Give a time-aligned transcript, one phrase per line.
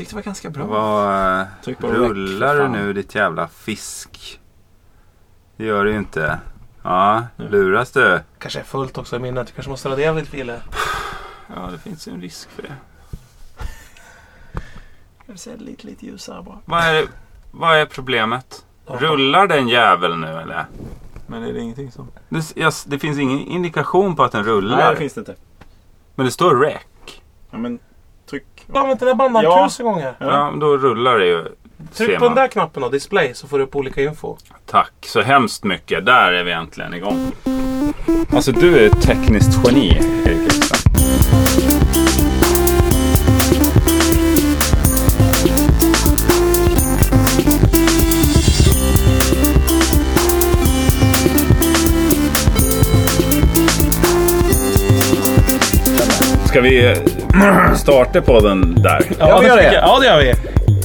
[0.00, 0.64] tyckte det var ganska bra.
[0.64, 4.40] Vad, rullar du nu ditt jävla fisk?
[5.56, 6.38] Det gör du ju inte.
[6.82, 8.20] Ja, luras du?
[8.38, 9.46] Kanske är fullt också i minnet.
[9.46, 10.62] Du kanske måste radera lite Fille.
[11.54, 12.74] Ja, det finns ju en risk för det.
[15.26, 16.58] Jag vill säga lite, lite ljusare bara.
[16.64, 17.04] Vad är,
[17.50, 18.64] vad är problemet?
[18.86, 20.66] Rullar den jäveln nu eller?
[21.26, 22.10] Men är det ingenting som...
[22.28, 24.76] Det, jag, det finns ingen indikation på att den rullar.
[24.76, 25.36] Nej, det finns det inte.
[26.14, 26.82] Men det står rec.
[27.50, 27.78] Ja, men
[28.30, 28.44] tryck.
[28.66, 29.66] Du har använt den där bandaren Ja.
[29.68, 30.14] tusen gånger.
[30.18, 31.44] Ja, då rullar det ju.
[31.94, 34.36] Tryck på den där knappen och display så får du upp olika info.
[34.66, 36.06] Tack så hemskt mycket.
[36.06, 37.32] Där är vi äntligen igång.
[38.32, 39.88] Alltså du är ett tekniskt geni,
[40.26, 40.80] Erik Ekstrand.
[56.46, 56.94] Ska vi
[57.76, 59.02] starta podden där?
[59.18, 59.72] Ja, vi gör det.
[59.74, 60.34] Ja, det gör vi.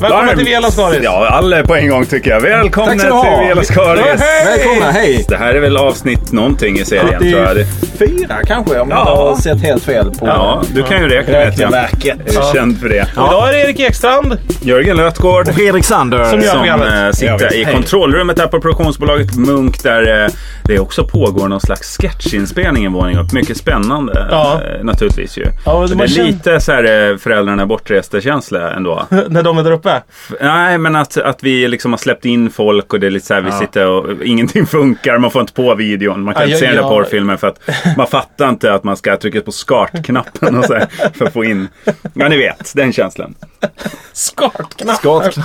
[0.01, 0.37] Välkomna Varmt.
[0.37, 0.99] till Vela Skaris.
[1.03, 2.41] Ja, alla på en gång tycker jag.
[2.41, 3.09] Välkomna till
[3.47, 4.21] Vela Skaris.
[4.45, 5.25] Välkomna, hej!
[5.29, 7.57] Det här är väl avsnitt någonting i serien tror jag.
[7.99, 9.15] 74 kanske om jag Ja.
[9.15, 11.71] har sett helt fel på Ja, du kan ju räkna vet jag.
[11.73, 12.17] Jag
[12.49, 13.07] är känd för det.
[13.13, 14.37] Idag är det Erik Ekstrand.
[14.61, 15.47] Jörgen Lötgård.
[15.53, 16.23] Fredrik Sander.
[16.23, 17.73] Som som Ja, sitter i Hej.
[17.73, 20.29] kontrollrummet här på produktionsbolaget Munk där eh,
[20.63, 23.33] det också pågår någon slags sketchinspelning en våning upp.
[23.33, 24.61] Mycket spännande Ja.
[24.77, 25.45] eh, naturligtvis ju.
[25.65, 29.03] Ja, det det är känd- lite så här föräldrarna bortresta känsla ändå.
[29.27, 29.84] När de är där uppe.
[29.91, 33.25] F- Nej, men att, att vi liksom har släppt in folk och det är lite
[33.25, 33.59] så här, vi Ja.
[33.59, 36.21] sitter och ingenting funkar, man får inte på videon.
[36.21, 37.59] Man kan Ja, inte se ja, den där porrfilmen för att
[37.97, 41.43] man fattar inte att man ska trycka på SCART-knappen och så här, för att få
[41.45, 41.67] in.
[42.13, 43.35] Ja, ni vet, den känslan.
[44.13, 44.97] Skartknapp.
[44.97, 45.35] Skott.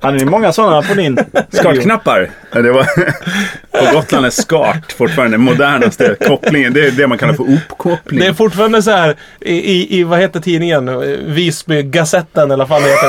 [0.00, 1.18] Hade ni många sådana på din?
[1.52, 2.30] SCART-knappar.
[2.52, 2.84] Ja, det var,
[3.90, 6.72] på Gotland är SCART fortfarande den modernaste kopplingen.
[6.72, 8.20] Det är det man kallar för uppkoppling.
[8.20, 11.00] Det är fortfarande så här i, i, i vad heter tidningen?
[11.34, 13.08] Visby Gazetten eller vad fan det heter.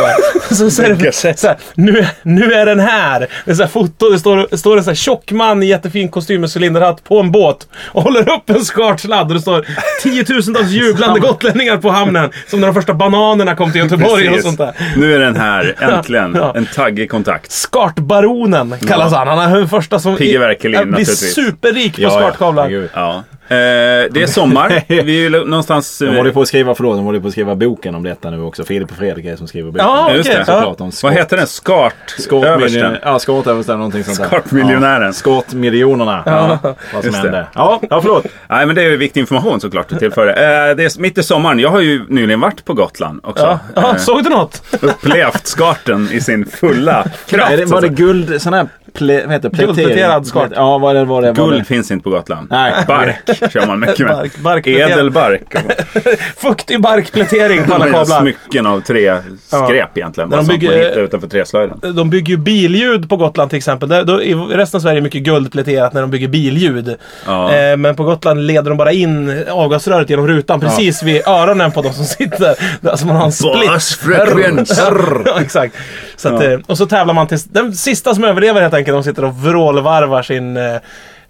[0.50, 0.56] Det.
[0.56, 1.42] Så, så är det Gazette.
[1.42, 3.28] så här, nu, nu är den här.
[3.46, 4.10] Det är så här foto.
[4.10, 7.32] Det står, står en så här tjock man i jättefin kostym med cylinderhatt på en
[7.32, 7.68] båt.
[7.76, 9.28] Och håller upp en skartsladd.
[9.28, 9.66] Och det står
[10.04, 12.30] tiotusentals jublande gotlänningar på hamnen.
[12.48, 14.74] Som när de första bananerna kom till Göteborg och sånt där.
[14.98, 16.36] Nu är den här, äntligen.
[16.36, 16.54] Ja.
[16.56, 17.52] En taggig kontakt.
[17.52, 19.28] Skartbaronen kallas han.
[19.28, 22.20] Han är den första som Pigge Werkelin, blir superrik på Ja, ja.
[22.20, 22.90] skartkavlar.
[22.94, 23.24] Ja.
[23.48, 23.56] Eh,
[24.12, 24.84] det är sommar.
[24.88, 26.00] Vi är ju någonstans...
[26.00, 28.42] De håller på att skriva, förlåt, de håller på att skriva boken om detta nu
[28.42, 28.64] också.
[28.64, 29.86] Filip och Fredrik är det som skriver boken.
[29.88, 30.38] Ja, Just det.
[30.38, 30.46] Ja.
[30.46, 31.04] Såklart, om skott.
[31.04, 31.48] Vad heter den?
[31.48, 31.94] Skart?
[32.20, 32.62] Skottmiljonären.
[32.86, 32.98] Översten?
[33.04, 34.26] Ja, skottöversten någonting sånt där.
[34.26, 35.04] Skottmiljonären.
[35.06, 36.24] Ja, skottmiljonerna.
[36.26, 36.58] Ja.
[36.94, 37.18] Vad som det.
[37.18, 37.48] hände.
[37.56, 38.26] Ja, ja, förlåt.
[38.50, 40.30] Nej, men det är ju viktig information såklart att tillföra.
[40.70, 41.60] Eh, det är mitt i sommaren.
[41.60, 43.44] Jag har ju nyligen varit på Gotland också.
[43.46, 43.60] Ja.
[43.76, 44.62] Ja, Eh, såg du något?
[44.82, 47.52] upplevt skarten i sin fulla kraft.
[47.52, 49.50] Är det, var det guld, sån här, ple, vad heter?
[49.50, 50.52] Guldpläterad skart.
[50.56, 51.32] Ja, vad det var det?
[51.32, 51.64] Guld det?
[51.64, 52.48] finns inte på Gotland.
[52.50, 52.74] Nej.
[52.88, 54.08] Bark kör man mycket med.
[54.16, 54.92] Bark- barkpläterad.
[54.92, 55.56] Edelbark.
[56.38, 58.22] Fuktig barkplätering på alla kablar.
[58.22, 59.18] Smycken av tre
[59.48, 60.30] skräp egentligen.
[60.30, 61.96] När Vad de man bygger- hittar utanför träslöjden.
[61.96, 63.90] De bygger ju billjud på Gotland till exempel.
[63.90, 66.96] Där, då, I resten av Sverige är mycket guldpläterat när de bygger billjud.
[67.26, 67.54] Ja.
[67.56, 71.82] Eh, men på Gotland leder de bara in avgasröret genom rutan precis vid öronen på
[71.82, 72.56] de som sitter.
[72.90, 73.70] Alltså man har en split.
[75.26, 75.76] Ja, exakt.
[76.16, 76.52] Så att, Ja.
[76.52, 78.96] eh, och så tävlar man tills den sista som överlever helt enkelt.
[78.96, 80.64] De sitter och vrålvarvar sin eh,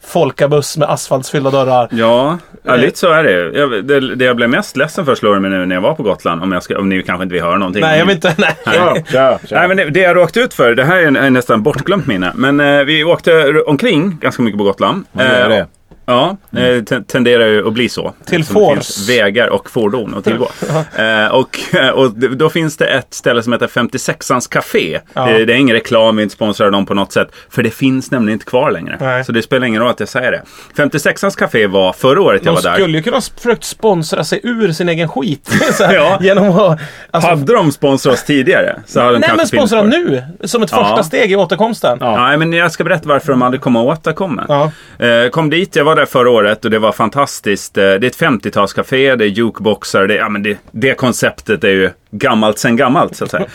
[0.05, 1.87] folkabuss med asfaltsfyllda dörrar.
[1.91, 3.59] Ja, ja, lite så är det.
[3.59, 4.15] Jag, det.
[4.15, 6.43] Det jag blev mest ledsen för slår mig nu när jag var på Gotland.
[6.43, 7.81] Om, jag ska, om ni kanske inte vill höra någonting.
[7.81, 8.33] Nej, jag vill inte...
[8.37, 8.55] Nej.
[8.65, 9.39] Ja, kör.
[9.51, 12.07] Nej, men det, det jag råkade ut för, det här är en, en nästan bortglömt
[12.07, 12.31] minne.
[12.35, 15.03] Men eh, vi åkte omkring ganska mycket på Gotland.
[15.11, 15.67] Ja, det är det.
[16.05, 18.13] Ja, eh, te- tenderar ju att bli så.
[18.25, 20.47] Till finns vägar och fordon att tillgå.
[20.97, 21.59] eh, och,
[21.93, 24.99] och d- då finns det ett ställe som heter 56ans Café.
[25.13, 25.25] Ja.
[25.25, 27.27] Det, det är ingen reklam, vi inte sponsrar dem på något sätt.
[27.49, 28.97] För det finns nämligen inte kvar längre.
[28.99, 29.25] Nej.
[29.25, 30.41] Så det spelar ingen roll att jag säger det.
[30.83, 32.73] 56ans Café var förra året jag De var där.
[32.77, 35.49] skulle ju kunna försökt sponsra sig ur sin egen skit.
[35.79, 36.17] Här, Ja.
[36.21, 36.79] Genom att...
[37.11, 40.23] Alltså, Hade de sponsrat oss tidigare så hade de nej men sponsra nu!
[40.43, 40.83] Som ett Ja.
[40.87, 41.97] första steg i återkomsten.
[42.01, 44.45] Nej, men jag ska berätta varför de aldrig kommer att återkomma.
[44.47, 44.71] Ja.
[45.05, 47.77] Eh, kom dit, jag var var där förra året och det var fantastiskt.
[47.77, 51.69] Eh, det är ett 50-talscafé, det är jukeboxar, det, ja, men det, det konceptet är
[51.69, 53.45] ju gammalt sen gammalt så att säga.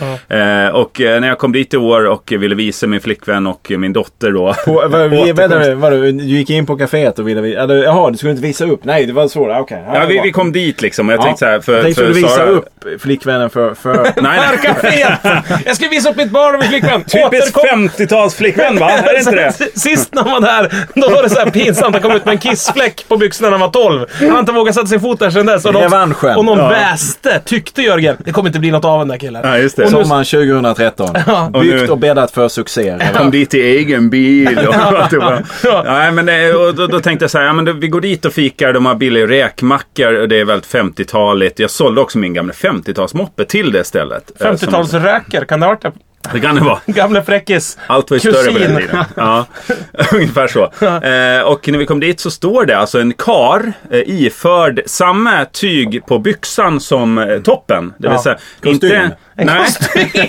[0.66, 3.72] Eh, och eh, när jag kom dit i år och ville visa min flickvän och
[3.78, 4.54] min dotter då.
[4.66, 7.40] På, vad, vi, vänta, vadå, du gick in på kaféet och ville...
[7.40, 8.84] vi- Eller, jaha, du skulle inte visa upp?
[8.84, 9.50] Nej, det var så.
[9.58, 9.84] Okej.
[9.94, 11.24] Ja, vi, vi kom dit liksom och jag Ja.
[11.24, 12.64] tänkte så här för, tänkte för du visa Sara- upp
[12.98, 13.74] flickvännen för...
[13.74, 14.40] för Nej, nej.
[14.58, 15.18] För caféet!
[15.66, 17.02] Jag ska visa upp mitt barn och min flickvän.
[17.04, 18.90] Typiskt Återkom- 50-talsflickvän va?
[18.90, 19.52] Är det inte det?
[19.80, 21.94] Sist när han var där, då var det så här pinsamt.
[21.94, 24.06] Han kom ut med en kissfläck på byxorna när han var 12.
[24.20, 25.64] Han har inte vågat sätta sin fot där sedan dess.
[25.64, 26.68] Och någon, och någon Ja.
[26.68, 28.16] väste, tyckte Jörgen.
[28.24, 29.42] Det kommer inte bli något av den där killen.
[29.44, 29.84] Ja, just det.
[29.84, 31.08] Och nu- Sommaren 2013.
[31.52, 32.96] Och Byggt nu- och bäddat för succé.
[33.16, 34.74] Kom dit i egen bil och.
[35.64, 35.82] Ja.
[35.86, 38.00] Nej, men det, och då, då tänkte jag så här, ja, men då, vi går
[38.00, 41.60] dit och fikar, de har billiga räkmackor och det är väldigt 50-taligt.
[41.60, 44.30] Jag sålde också min gamla 50-talsmoppe till det stället.
[44.40, 45.92] Eh, som- 50-talsräker, kan det ha varit det?
[46.32, 46.78] Det kan det vara.
[46.86, 47.78] Gamle fräckis.
[47.86, 48.88] Allt var ju större på den Kusin.
[48.88, 49.04] tiden.
[49.16, 49.46] Ja,
[50.14, 50.62] ungefär så.
[50.84, 55.44] Eh, och när vi kom dit så står det alltså en kar eh, iförd samma
[55.44, 57.94] tyg på byxan som eh, toppen.
[57.98, 58.22] Det vill Ja.
[58.22, 59.08] säga, Kostym.
[59.40, 59.66] En nej,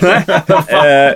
[0.02, 0.24] nej.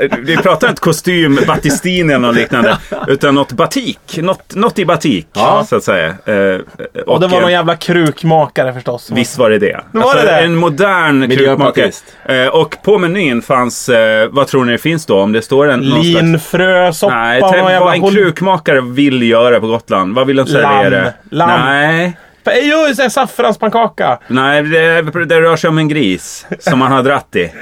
[0.01, 2.77] Eh, vi pratar inte kostym, batistini eller något liknande.
[3.09, 4.19] Utan något batik.
[4.23, 5.65] Något, något i batik, Ja.
[5.69, 6.07] så att säga.
[6.09, 6.61] Eh,
[7.07, 9.11] Och det var eh, någon jävla krukmakare förstås.
[9.15, 9.81] Visst var det det.
[9.93, 10.31] var det det?
[10.39, 11.91] En modern krukmakare.
[12.25, 15.21] Eh, och på menyn fanns, eh, vad tror ni det finns då?
[15.21, 15.81] Om det står en...
[15.81, 20.15] Linfrösoppa Nej, och tänk vad jävla en hol- krukmakare vill göra på Gotland.
[20.15, 21.03] Vad vill de servera?
[21.03, 21.13] Lamm.
[21.31, 21.61] Lamm.
[21.65, 22.17] Nej,
[22.63, 24.19] Jo, saffranspannkaka.
[24.29, 27.53] nej det, det rör sig om en gris som man har dratt i.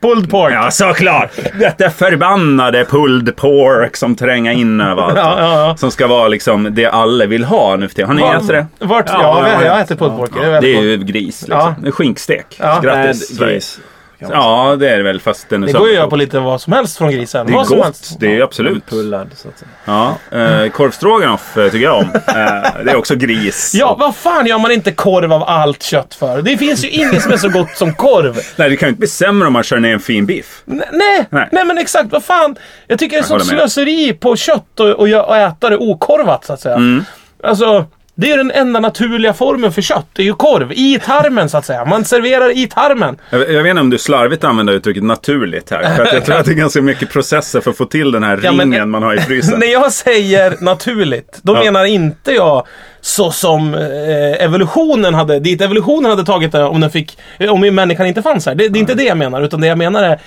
[0.00, 0.52] Pulled pork.
[0.54, 1.30] Ja, såklart!
[1.58, 5.16] Detta förbannade pulled pork som tränger in överallt.
[5.16, 5.76] Ja, ja, ja.
[5.76, 8.08] Som ska vara liksom det alla vill ha nu för tiden.
[8.08, 8.66] Har ni ätit det?
[8.78, 9.08] Vart?
[9.08, 9.80] Ja, Ja, jag, ja, jag ja.
[9.82, 10.30] äter pulled pork.
[10.34, 11.92] Det är Det väldigt är ju gris liksom.
[11.92, 12.46] Skinkstek.
[12.58, 12.80] Ja.
[12.82, 13.52] Grattis Bad Sverige.
[13.54, 13.80] gris.
[14.20, 16.38] Ja, det är det väl fast den är Det går ju att göra på lite
[16.38, 17.46] vad som helst från grisen.
[17.46, 18.10] Det är vad som helst.
[18.10, 18.20] gott.
[18.20, 18.86] Det är absolut.
[18.86, 19.70] Pullad, så att säga.
[19.84, 22.10] Ja, eh, korvstroganoff eh, tycker jag om.
[22.30, 23.72] Eh, det är också gris.
[23.74, 26.42] Ja, vad fan gör man inte korv av allt kött för?
[26.42, 28.40] Det finns ju inget som är så gott som korv.
[28.56, 30.62] Nej, det kan ju inte bli sämre om man kör ner en fin biff.
[30.64, 31.48] Nej, Nej.
[31.52, 32.12] nej, men exakt.
[32.12, 32.56] Vad fan.
[32.86, 36.52] Jag tycker det är sånt slöseri på kött och, och, och äta det okorvat så
[36.52, 36.74] att säga.
[36.74, 37.04] Mm.
[37.42, 37.86] Alltså,
[38.20, 40.06] det är den enda naturliga formen för kött.
[40.12, 40.72] Det är ju korv.
[40.72, 41.84] I tarmen så att säga.
[41.84, 43.16] Man serverar i tarmen.
[43.30, 45.96] Jag, jag vet inte om du slarvigt använder uttrycket naturligt här.
[45.96, 48.22] För att jag tror att det är ganska mycket processer för att få till den
[48.22, 49.58] här Ja, men- ringen man har i frysen.
[49.58, 51.60] När jag säger naturligt, då Ja.
[51.64, 52.66] menar inte jag
[53.00, 57.18] så som eh, evolutionen hade, dit evolutionen hade tagit det om den fick,
[57.50, 58.54] om människan inte fanns här.
[58.54, 60.20] Det, det är inte det jag menar, utan det jag menar är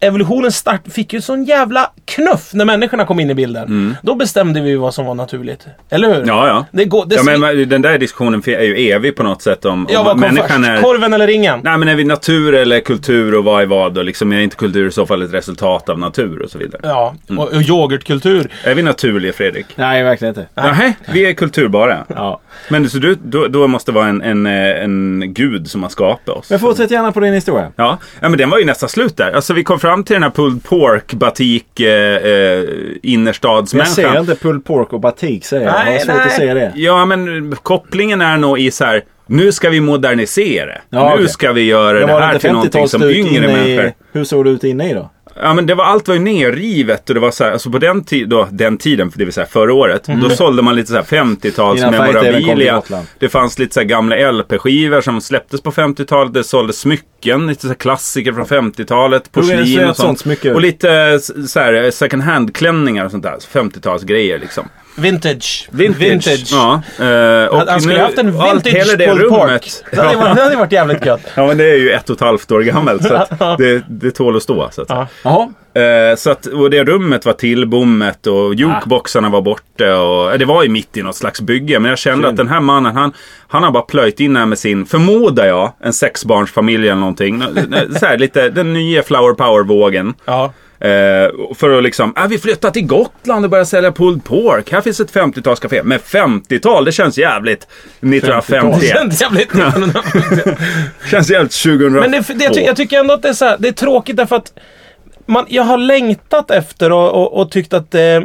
[0.00, 3.96] Evolutionen start, fick ju sån jävla knuff när människorna kom in i bilden.
[4.02, 5.66] Då bestämde vi vad som var naturligt.
[5.90, 6.16] Eller hur?
[6.16, 6.28] Mm.
[6.28, 6.66] Ja, ja.
[6.70, 9.86] Det går, det ja men, den där diskussionen är ju evig på något sätt om,
[9.90, 10.68] ja, om vad kom människan först?
[10.68, 10.82] är...
[10.82, 11.60] Korven eller ringen?
[11.64, 13.98] Nej men är vi natur eller kultur och vad är vad?
[13.98, 16.80] Och liksom är inte kultur i så fall ett resultat av natur och så vidare?
[16.84, 17.38] Ja, Mm.
[17.38, 18.50] och, och yoghurtkultur.
[18.64, 19.66] Är vi naturliga Fredrik?
[19.76, 20.46] Nej, verkligen inte.
[20.54, 22.04] Nej, vi är kulturbara.
[22.08, 22.40] Ja.
[22.68, 25.90] Men så du, då, då måste det vara en, en, eh, en gud som har
[25.90, 26.50] skapat oss.
[26.50, 27.72] Men fortsätt gärna på din historia.
[27.76, 29.32] Ja, ja, men den var ju nästan slut där.
[29.32, 31.86] Alltså vi kom fram till den här pulled pork batik eh,
[32.16, 32.66] eh, Jag
[33.02, 33.94] innerstadsmänniskan.
[34.12, 35.72] ser inte pulled pork och batik säger jag.
[35.74, 36.26] Jag har Nej, svårt nej.
[36.26, 36.72] att se det.
[36.76, 39.04] Ja, men kopplingen är nog i så här.
[39.26, 40.72] Nu ska vi modernisera.
[40.90, 41.28] Ja, nu okej.
[41.28, 43.84] ska vi göra Det det här till någonting som 50-talsduk yngre människor.
[43.86, 43.92] i...
[44.12, 45.10] Hur såg det ut inne i då?
[45.42, 47.78] Ja men det var, allt var ju nerrivet och det var så här, alltså på
[47.78, 50.94] den, ti- då, den tiden, det vill säga förra året, då sålde man lite så
[50.94, 52.82] här 50-tals Innan färg-tvn kom till memorabilia.
[53.18, 56.34] Det fanns lite så här gamla LP-skivor som släpptes på 50-talet.
[56.34, 60.20] Det såldes smycken, lite så här klassiker från 50-talet, Hur är det porslin och sånt
[60.20, 60.44] sånt.
[60.44, 61.18] Och lite
[61.48, 63.36] så här second hand-klänningar och sånt där.
[63.52, 64.68] 50-talsgrejer liksom.
[64.96, 65.68] Vintage.
[65.72, 66.48] Vintage.
[66.52, 69.42] Ja, eh, och Han, han skulle nu- ha haft en vintage det pulled pork.
[69.48, 69.84] rummet.
[69.90, 71.20] Det hade, varit, det hade varit jävligt gött.
[71.34, 74.10] Ja men det är ju ett och ett halvt år gammalt så att det, det
[74.10, 74.70] tål att stå.
[74.72, 74.88] Så att.
[74.90, 75.06] Ja.
[75.22, 75.52] Jaha.
[75.74, 79.98] Eh, så att, och det rummet var tillbommet och jukeboxarna var borta.
[79.98, 81.78] Och, eh, det var ju mitt i något slags bygge.
[81.78, 82.26] Men jag kände Synd.
[82.26, 83.12] att den här mannen, han,
[83.48, 87.42] han har bara plöjt in här med sin, förmodar jag, en sexbarnsfamilj eller någonting.
[87.98, 90.14] så här, lite den nya flower power-vågen.
[90.24, 90.52] Ja.
[90.84, 94.72] Eh, för att liksom, ah, vi flyttar till Gotland och börjar sälja pulled pork.
[94.72, 95.80] Här finns ett 50-talscafé.
[95.84, 97.62] Men 50-tal, det känns jävligt
[98.00, 98.80] 1951.
[98.80, 99.52] Det känns jävligt...
[101.10, 102.00] känns jävligt 2002.
[102.00, 103.72] Men det, det, jag, ty, jag tycker ändå att det är, så här, det är
[103.72, 104.52] tråkigt därför att
[105.26, 108.22] man, jag har längtat efter och, och, och tyckt att eh, eh,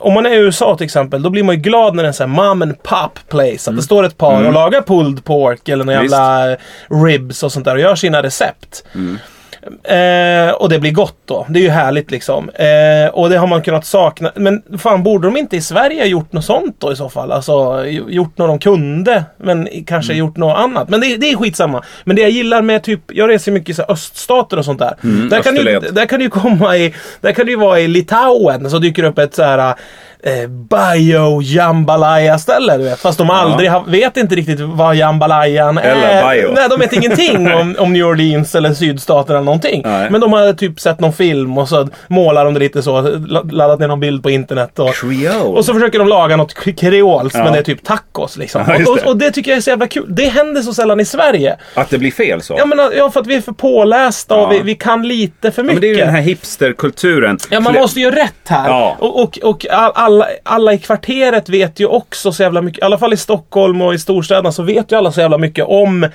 [0.00, 2.08] om man är i USA till exempel, då blir man ju glad när det är
[2.08, 3.70] en sån här mom and pop place.
[3.70, 6.56] Att det står ett par och lagar pulled pork eller några jävla
[7.04, 8.84] ribs och sånt där och gör sina recept.
[9.82, 11.46] Eh, och det blir gott då.
[11.48, 12.48] Det är ju härligt liksom.
[12.48, 14.32] Eh, och det har man kunnat sakna.
[14.34, 17.32] Men fan, borde de inte i Sverige ha gjort något sånt då i så fall?
[17.32, 19.24] Alltså gjort något de kunde.
[19.36, 20.88] Men kanske gjort något annat.
[20.88, 21.82] Men det, det är skitsamma.
[22.04, 24.96] Men det jag gillar med typ, jag reser mycket i så öststater och sånt där.
[25.30, 28.70] där, kan du, där kan du komma i, där kan du ju vara i Litauen
[28.70, 29.74] så dyker upp ett så här
[30.22, 33.00] eh, bio jambalaya ställe du vet.
[33.00, 35.82] Fast de aldrig har, vet inte riktigt vad jambalayan är.
[35.82, 36.52] Eller bio.
[36.54, 39.82] Nej, de vet ingenting om, om New Orleans eller sydstaten eller någonting.
[39.84, 40.10] Nej.
[40.10, 43.00] Men de har typ sett någon film och så målar de det lite så.
[43.02, 44.78] la- Laddat ner någon bild på internet.
[44.78, 45.30] Och, Creole.
[45.38, 47.44] och så försöker de laga något kreolskt Ja.
[47.44, 48.62] men det är typ tacos liksom.
[48.68, 49.02] Ja, och, det.
[49.02, 50.04] och, och det tycker jag är så jävla kul.
[50.08, 51.56] Det händer så sällan i Sverige.
[51.74, 52.54] Att det blir fel så.
[52.58, 54.48] Ja, men, ja för att vi är för pålästa och Ja.
[54.48, 55.74] vi, vi kan lite för Ja, mycket.
[55.74, 57.38] men det är ju den här hipsterkulturen.
[57.50, 58.68] Ja, man måste ju rätt här.
[58.68, 58.96] Ja.
[58.98, 62.84] Och, och, och all- alla, alla i kvarteret vet ju också så jävla mycket, i
[62.84, 66.06] alla fall i Stockholm och i storstäderna så vet ju alla så jävla mycket om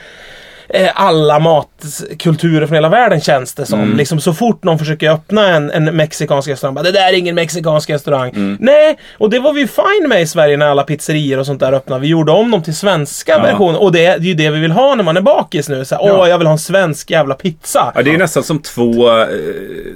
[0.74, 3.80] eh, alla matkulturer från hela världen känns det som.
[3.80, 3.98] Mm.
[3.98, 7.36] Liksom, så fort någon försöker öppna en, en mexikansk restaurang, bara, det där är ingen
[7.36, 8.30] mexikansk restaurang.
[8.30, 8.58] Mm.
[8.60, 11.74] Nej, och det var vi fine med i Sverige när alla pizzerior och sånt där
[11.74, 12.02] öppnade.
[12.02, 14.96] Vi gjorde om dem till svenska versioner och det är ju det vi vill ha
[14.96, 15.86] när man är bakis nu.
[15.86, 17.92] Så Åh, jag vill ha en svensk jävla pizza.
[17.96, 19.28] Ja, det är nästan som två eh,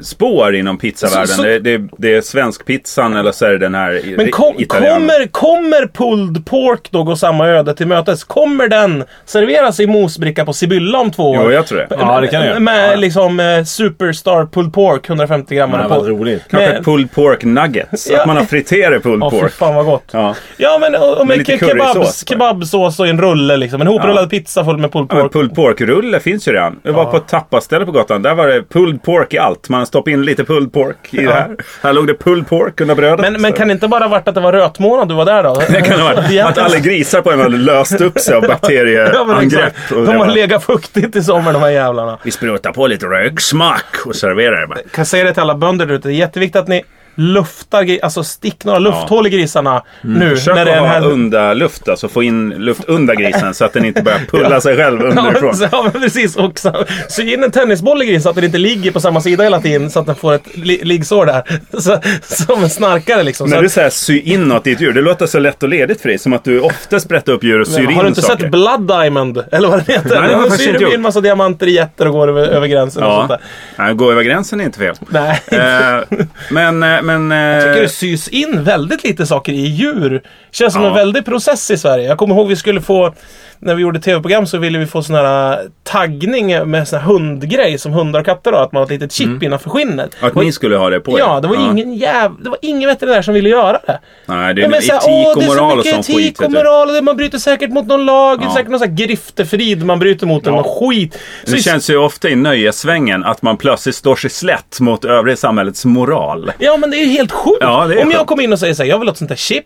[0.04, 1.28] spår inom pizzavärlden.
[1.28, 4.56] Så- så- Det, det, det är svenskpizzan eller så är det den här Men kom,
[4.68, 8.24] kommer, kommer pulled pork då gå samma öde till mötes?
[8.24, 11.44] Kommer den serveras i mosbricka på Sibylla om två år?
[11.44, 11.88] Jo, jag tror det.
[11.90, 12.60] Ja, det kan göra.
[12.60, 12.96] Med Ja.
[12.96, 15.72] liksom eh, Superstar pulled pork, 150 gram.
[15.72, 15.90] Det på.
[15.90, 16.44] var roligt.
[16.50, 18.10] Kanske Men- pulled pork nuggets.
[18.12, 18.20] Ja.
[18.22, 19.52] Att man har friterat pulled Ja, pork.
[19.54, 20.04] fan vad gott.
[20.12, 20.36] Ja.
[20.58, 23.82] Ja, men och, och med currysås kebabs, kebabsås och en rulle liksom.
[23.82, 24.30] En hoprullad Ja.
[24.30, 25.34] pizza full med pulled Ja, men pork.
[25.34, 26.80] pulled pork-rulle finns ju redan.
[26.84, 28.24] Jag var på ett tappaställe på Gotland.
[28.24, 29.70] Där var det pulled pork i allt.
[29.70, 31.56] Man stoppade in lite pulled pork i det här.
[31.84, 33.20] Här låg det pulled pork under brödet.
[33.20, 35.44] men, men kan det inte bara ha varit att det var rötmånad du var där
[35.44, 35.62] då?
[35.70, 36.42] Det kan ha varit.
[36.46, 39.74] Att alla grisar på en hade löst upp sig av Ja, bakterieangrepp.
[39.90, 40.28] De har var-
[40.60, 42.18] fuktigt i sommar de här jävlarna.
[42.24, 44.80] Vi sprutar på lite röksmak och serverar det bara.
[44.92, 46.08] kan säga det till alla bönder ute.
[46.08, 46.84] Det är jätteviktigt att ni
[47.18, 50.36] luftar, gri- alltså stick några lufthål i grisarna nu.
[50.36, 51.06] Försök när det är att ha här...
[51.08, 54.78] under luft, alltså få in luft under grisen så att den inte börjar pulla sig
[54.78, 55.56] själv Ja, underifrån.
[55.60, 56.36] men- ja, men precis.
[56.36, 59.22] Och så, sy in en tennisboll i grisen så att den inte ligger på samma
[59.22, 61.44] sida hela tiden så att den får ett li liggsår där.
[61.80, 63.50] Så, som en snarkare liksom.
[63.50, 66.02] När du säger sy in något i ett djur, det låter så lätt och ledigt
[66.02, 66.18] för dig.
[66.18, 68.42] Som att du ofta sprättar upp djur och syr in har du inte saker.
[68.44, 69.44] sett Blood Diamond?
[69.52, 70.22] Eller vad den heter?
[70.22, 73.04] Nej, det har syr du in massa diamanter i jätter och går över, över gränsen
[73.04, 73.38] och sånt Ja,
[73.76, 73.84] där.
[73.86, 74.96] Nej, gå över gränsen är inte fel.
[75.10, 75.42] Nej.
[75.48, 76.18] Eh,
[76.52, 76.80] men...
[77.08, 80.22] men Jag tycker eh, det sys in väldigt lite saker i djur.
[80.52, 80.90] Känns som Ja.
[80.90, 82.08] en väldig process i Sverige.
[82.08, 83.14] Jag kommer ihåg vi skulle få,
[83.60, 87.78] när vi gjorde tv-program så ville vi få sån här taggning med sån här hundgrej
[87.78, 88.64] som hundar och katter har.
[88.64, 90.16] Att man har ett litet chip innanför skinnet.
[90.20, 91.20] att Och- ni skulle ha det på er.
[91.20, 92.32] Ja, det var ingen jäv...
[92.44, 94.00] Det var ingen veterinär som ville göra det.
[94.26, 96.00] Nej, det Ja, är men här, etik åh, och det är så moral och mycket
[96.00, 96.42] etik skit.
[96.42, 98.40] och moral och det- man bryter säkert mot någon lag.
[98.44, 98.54] Ja.
[98.54, 100.46] Säkert någon sån här griftefrid man bryter mot.
[100.46, 100.52] Ja.
[100.52, 101.20] någon skit.
[101.44, 105.36] Så Det känns ju ofta i nöjessvängen att man plötsligt står sig slätt mot övriga
[105.38, 106.52] samhällets moral.
[106.60, 107.58] Ja, men det är ju helt sjukt.
[107.62, 109.36] Ja, Om jag kommer in och säger så här, jag vill ha ett sånt där
[109.36, 109.66] chip.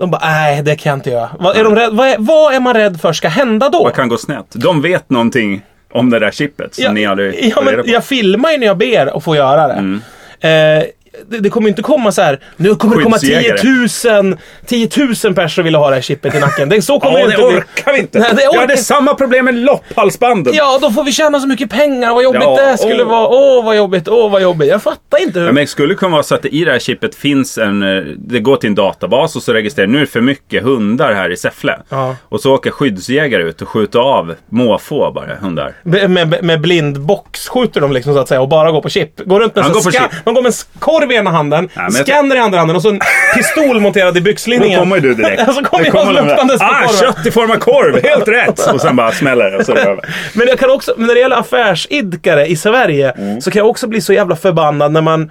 [0.00, 1.30] De bara, nej det kan jag inte göra.
[1.38, 3.84] Vad är, de rädd, vad, är, vad är man rädd för ska hända då?
[3.84, 4.46] Vad kan gå snett?
[4.52, 7.82] De vet någonting om det där chippet som ja, ni aldrig ja, men på.
[7.86, 9.72] jag filmar ju när jag ber att få göra det.
[9.74, 10.00] Mm.
[10.40, 10.84] Eh,
[11.28, 12.40] det, det kommer inte komma så här.
[12.56, 14.22] nu kommer det komma 10 Skyddsjägare.
[14.22, 14.36] 000,
[14.66, 14.88] 10
[15.24, 16.68] 000 personer vill ha det här chippet i nacken.
[16.68, 18.18] Det, så kommer Ja, det inte orkar vi inte.
[18.18, 18.84] Nej, det Jag orkar hade inte.
[18.84, 20.54] samma problem med lopphalsbanden.
[20.56, 22.14] Ja, då får vi tjäna så mycket pengar.
[22.14, 23.08] Vad jobbigt Ja, det skulle åh.
[23.08, 23.28] vara.
[23.28, 24.08] Åh, vad jobbigt.
[24.08, 24.68] Åh, vad jobbigt.
[24.68, 25.46] Jag fattar inte hur.
[25.46, 27.82] Ja, men det skulle kunna vara så att det i det här chippet finns en...
[27.82, 31.12] eh, Det går till en databas och så registrerar nu är det för mycket hundar
[31.12, 31.76] här i Säffle.
[31.88, 32.16] Ja.
[32.28, 35.74] Och så åker skyddsjägare ut och skjuter av måfå bara hundar.
[35.82, 39.20] Med, med, med blindbox skjuter de liksom så att säga och bara går på chip.
[39.24, 40.08] Går runt med en ska.
[40.24, 42.88] Man går med en korv i ena handen, Ja, scanner i andra handen och så
[42.88, 43.00] en
[43.36, 44.78] pistol monterad i Då byxlinningen.
[44.80, 45.42] kommer ju du direkt.
[45.54, 48.00] Så kommer jag där, luktandes Ah, kött i form av korv!
[48.08, 48.72] Helt rätt!
[48.74, 50.04] Och sen bara smäller det och så är det över.
[50.34, 53.40] Men jag kan också, när det gäller affärsidkare i Sverige Mm.
[53.40, 55.30] så kan jag också bli så jävla förbannad när man,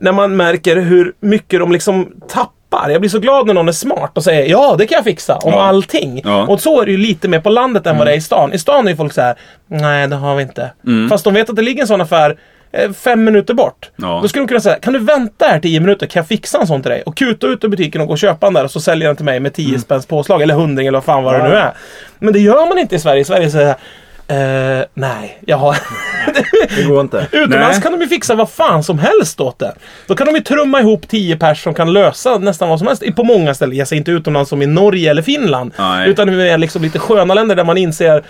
[0.00, 2.90] när man märker hur mycket de liksom tappar.
[2.90, 5.36] Jag blir så glad när någon är smart och säger ja, det kan jag fixa
[5.36, 5.62] om Ja.
[5.62, 6.20] allting.
[6.24, 6.46] Ja.
[6.46, 8.52] Och så är det ju lite mer på landet än vad det är i stan.
[8.52, 9.34] I stan är ju folk så här,
[9.70, 10.70] nej det har vi inte.
[10.86, 11.08] Mm.
[11.08, 12.36] Fast de vet att det ligger en sån affär
[12.96, 13.90] fem minuter bort.
[13.96, 14.18] Ja.
[14.22, 16.06] Då skulle de kunna säga, kan du vänta här tio minuter?
[16.06, 17.02] Kan jag fixa en sån till dig?
[17.06, 19.16] Och kuta ut ur butiken och gå och köpa den där och så säljer den
[19.16, 19.80] till mig med 10 Mm.
[19.80, 20.42] spänns påslag.
[20.42, 21.72] Eller hundring eller vad fan vad det nu är.
[22.18, 23.20] Men det gör man inte i Sverige.
[23.20, 23.74] I Sverige säger
[24.32, 25.76] Uh, nej, jag har...
[26.76, 27.26] Det går inte.
[27.32, 27.82] Utomlands Nej.
[27.82, 29.74] kan de ju fixa vad fan som helst åt det.
[30.06, 33.02] Då kan de ju trumma ihop 10 pers som kan lösa nästan vad som helst.
[33.16, 33.76] På många ställen.
[33.76, 35.72] Jag säger inte utomlands som i Norge eller Finland.
[35.78, 36.08] Nej.
[36.10, 38.22] Utan är liksom lite sköna länder där man inser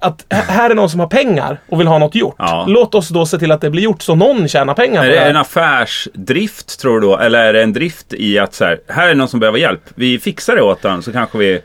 [0.00, 2.34] att här är någon som har pengar och vill ha något gjort.
[2.38, 2.64] Ja.
[2.68, 5.10] Låt oss då se till att det blir gjort så någon tjänar pengar Är på
[5.10, 5.30] det det här.
[5.30, 7.18] en affärsdrift tror du då?
[7.18, 9.82] Eller är det en drift i att så här, här är någon som behöver hjälp.
[9.94, 11.60] Vi fixar det åt honom så kanske vi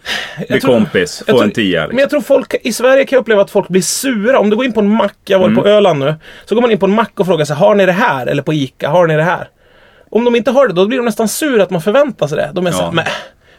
[0.48, 1.18] blir tror- kompis.
[1.20, 1.80] Får tror- en tia.
[1.80, 2.00] Men Liksom.
[2.00, 4.40] jag tror folk i Sverige kan uppleva att folk blir sura.
[4.40, 5.64] Om du går in på en mack, jag varit Mm.
[5.64, 6.16] på Öland nu.
[6.46, 8.28] Så går man in på en mack och frågar sig, har ni det här?
[8.28, 9.48] Eller på ICA, har ni det här?
[10.12, 12.50] Om de inte har det, då blir de nästan sura att man förväntar sig det.
[12.54, 12.78] De är Ja.
[12.78, 13.06] såhär, men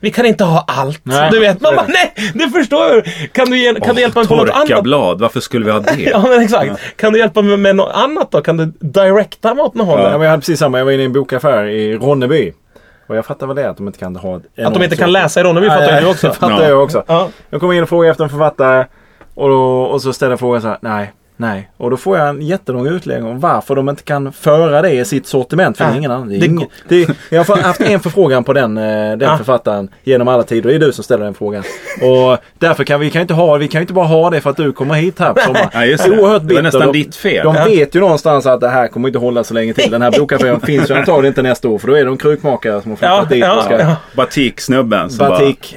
[0.01, 1.01] vi kan inte ha allt.
[1.03, 1.31] Nej.
[1.31, 3.03] Du vet, man bara, nej, det förstår du.
[3.29, 4.67] Kan du, kan du hjälpa mig på något annat?
[4.69, 5.95] Torkablad, varför skulle vi ha det?
[5.99, 6.81] Ja, men exakt.
[6.97, 8.41] Kan du hjälpa mig med något annat då?
[8.41, 10.01] Kan du directa mig åt något håll?
[10.01, 10.79] Ja, men jag hade precis samma.
[10.79, 12.53] Jag var inne i en bokaffär i Ronneby.
[13.07, 15.41] Och jag fattar väl det att de inte kan ha Att de inte kan läsa
[15.41, 16.29] i Ronneby fattar jag också.
[16.29, 16.69] Det fattar Ja.
[16.69, 17.05] jag också.
[17.07, 17.29] Ja.
[17.51, 18.87] Jag kommer in och frågar efter en författare.
[19.35, 20.79] Och, då, och så ställer jag frågan så här.
[20.81, 24.83] Nej, Nej, och då får jag en jättelång utläggning om varför de inte kan föra
[24.83, 25.76] det i sitt sortiment.
[25.79, 26.29] För Nej, ingen annan.
[26.29, 29.37] Det det ingen, det jag har haft en förfrågan på den, eh, den Ja.
[29.37, 30.69] författaren genom alla tider.
[30.71, 31.62] Det är du som ställer den frågan.
[32.03, 34.57] Och därför kan vi kan inte ha, vi kan inte bara ha det för att
[34.57, 35.69] du kommer hit här på sommaren.
[35.73, 36.23] Ja, just Det är det.
[36.23, 36.62] oerhört Det var bitter.
[36.62, 37.45] nästan De- ditt fel.
[37.45, 37.64] De Ja.
[37.64, 39.91] vet ju någonstans att det här kommer inte hålla så länge till.
[39.91, 41.79] Den här bokaffären finns ju antagligen inte nästa år.
[41.79, 43.79] För då är de krukmakare som har flyttat Ja, dit och ja, ska...
[43.81, 43.97] ja.
[44.17, 45.31] Batik-snubben som bara...
[45.31, 45.76] Batik.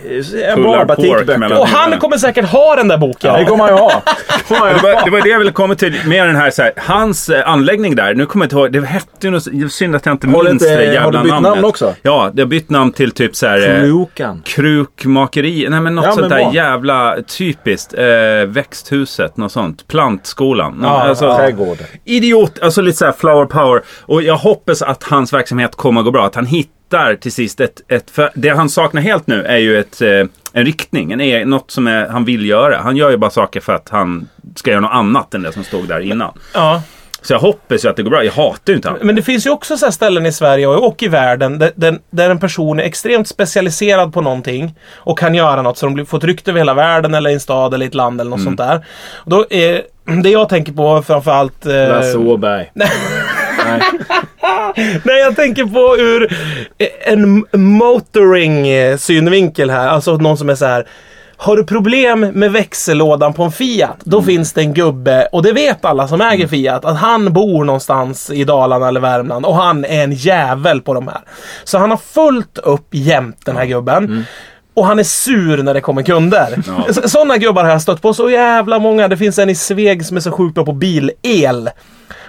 [0.49, 3.33] Ja, pullar bara pork mellan- Och han kommer säkert ha den där boken.
[3.33, 3.91] Det kommer han ju ha.
[4.49, 7.29] Det var, det var det jag ville komma till med den här, så här hans
[7.29, 8.13] eh, anläggning där.
[8.13, 10.43] Nu kommer jag inte ihåg, det hette ju något, det synd att jag inte Har
[10.43, 11.51] det minns det har jävla du bytt namnet.
[11.51, 11.93] namn också?
[12.01, 13.75] Ja, det har bytt namn till typ så här...
[13.75, 14.41] eh, Krokan.
[14.45, 17.93] Krukmakeri, nej men något Ja, sånt där jävla typiskt.
[17.93, 19.87] Eh, växthuset, något sånt.
[19.87, 20.79] Plantskolan.
[20.83, 21.77] Ja, alltså, Trädgård.
[22.05, 23.81] Idiot, alltså lite såhär flower power.
[24.01, 26.25] Och jag hoppas att hans verksamhet kommer att gå bra.
[26.25, 29.79] Att han hittar till sist ett, ett för det han saknar helt nu är ju
[29.79, 30.09] ett, eh,
[30.57, 31.11] en riktning.
[31.11, 32.77] En, e- något som är, han vill göra.
[32.77, 35.63] Han gör ju bara saker för att han ska göra något annat än det som
[35.63, 36.33] stod där innan.
[36.53, 36.81] Ja.
[37.21, 38.23] Så jag hoppas ju att det går bra.
[38.23, 38.97] Jag hatar ju inte han.
[39.01, 42.29] Men det finns ju också så ställen i Sverige och, i världen där, där, där
[42.29, 46.17] en person är extremt specialiserad på någonting och kan göra något så de blir, får
[46.17, 48.43] ett rykte över hela världen eller i en stad eller i ett land eller något
[48.43, 48.85] sånt där.
[49.15, 49.81] Och då är,
[50.23, 51.65] det jag tänker på framförallt...
[51.65, 52.71] Eh, Lasse Åberg.
[53.67, 53.81] Nej.
[55.03, 56.33] Nej, jag tänker på ur
[57.05, 59.87] en motoring eh, synvinkel här.
[59.87, 60.87] Alltså någon som är så här.
[61.39, 65.51] Har du problem med växellådan på en Fiat, då finns det en gubbe, och det
[65.53, 69.85] vet alla som äger Fiat, att han bor någonstans i Dalarna eller Värmland och han
[69.85, 71.21] är en jävel på de här.
[71.63, 74.25] Så han har fullt upp jämt den här gubben.
[74.73, 76.57] Och han är sur när det kommer kunder.
[76.67, 76.93] Ja.
[76.93, 79.07] Så- Sådana gubbar har jag stött på så jävla många.
[79.07, 81.69] Det finns en i Sveg som är så sjukt bra på bil-el.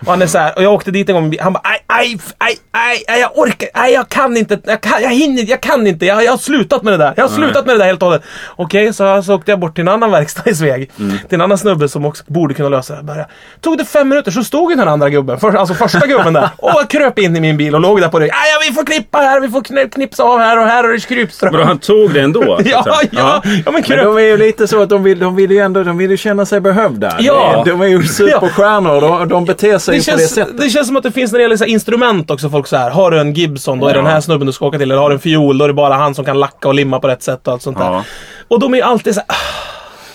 [0.00, 1.34] Och han är så här, och jag åkte dit en gång.
[1.40, 5.02] Han bara aj, aj, aj, aj, aj, jag orkar, aj, jag kan inte, jag, kan,
[5.02, 7.12] jag hinner, jag kan inte, jag, jag har slutat med det där.
[7.16, 8.22] Jag har slutat med det där helt och hållet.
[8.56, 10.90] Okej, så, så åkte jag bort till en annan verkstad i Sveg.
[10.96, 13.02] Till en annan snubbe som också borde kunna lösa det.
[13.02, 13.26] Bara,
[13.60, 16.48] tog det fem minuter så stod ju den andra gubben, för, alltså första gubben där.
[16.56, 18.24] Och jag kröp in i min bil och låg där på det.
[18.24, 20.92] Aj, ja, vi får klippa här, vi får kn- knipsa av här och här och
[20.92, 21.52] det krypström.
[21.52, 22.60] Vadå, han tog det ändå?
[22.64, 22.96] Ja, säga.
[23.10, 24.04] ja, ja, men Men kröp.
[24.04, 26.16] de är ju lite så att de vill, de vill ju ändå de vill ju
[26.16, 27.16] känna sig behövda.
[27.18, 27.62] Ja.
[27.66, 28.02] De är ju
[28.42, 30.58] superstjärnor och de, de beter sig Det ju på det känns, sättet.
[30.58, 32.50] det känns som att det finns när det gäller så instrument också.
[32.50, 34.02] Folk så här, har du en Gibson då är det Ja.
[34.02, 34.90] den här snubben du ska åka till.
[34.90, 37.00] Eller har du en fiol då är det bara han som kan lacka och limma
[37.00, 37.84] på rätt sätt och allt sånt där.
[37.84, 38.04] Ja.
[38.48, 39.36] Och de är ju alltid så här,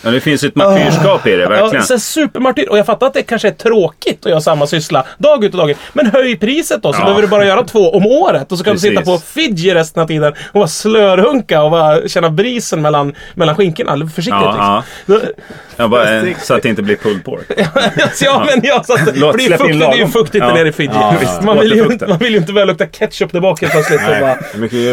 [0.03, 1.85] Ja, det finns ju ett martyrskap i det, ja, verkligen.
[1.85, 2.69] så här supermartyr.
[2.69, 5.57] Och jag fattar att det kanske är tråkigt att göra samma syssla dag ut och
[5.57, 5.75] dag in.
[5.93, 7.03] Men höj priset då så Ja.
[7.03, 8.51] behöver du bara göra två om året.
[8.51, 8.89] Och så kan Precis.
[8.89, 13.13] du sitta på Fidji resten av tiden och vara slörhunka och bara känna brisen mellan,
[13.33, 14.07] mellan skinkorna.
[14.15, 15.29] Försiktigt Ja, liksom.
[15.77, 17.45] Jag bara, eh, så att det inte blir pulled pork.
[18.21, 20.55] ja, men ja, så att det Låt- blir fuktigt, det är ju fuktigt där Ja.
[20.55, 20.91] nere i Fidji.
[20.95, 21.41] Ja, ja.
[21.43, 24.01] man, vill ju, man vill ju inte börja lukta ketchup där bak helt plötsligt.
[24.01, 24.31] Och, bara,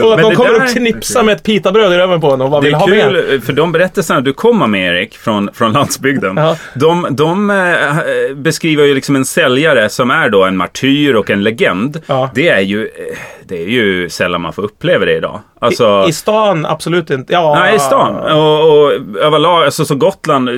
[0.06, 2.50] och att Men de kommer och knipsa med ett pitabröd i röven på en och
[2.50, 3.10] bara vill ha mer.
[3.10, 6.36] kul, för de berättelserna du kommer med Erik, från, från landsbygden.
[6.40, 6.56] Ja.
[6.74, 11.42] De, de eh, beskriver ju liksom en säljare som är då en martyr och en
[11.42, 12.00] legend.
[12.06, 12.30] Ja.
[12.34, 13.18] Det, är ju, eh,
[13.50, 15.40] det är ju sällan man får uppleva det idag.
[15.58, 17.32] Alltså, I, I stan, absolut inte.
[17.32, 18.16] Ja, Nej, i stan.
[18.16, 20.52] Och, och överlag, alltså, så Gotland eh,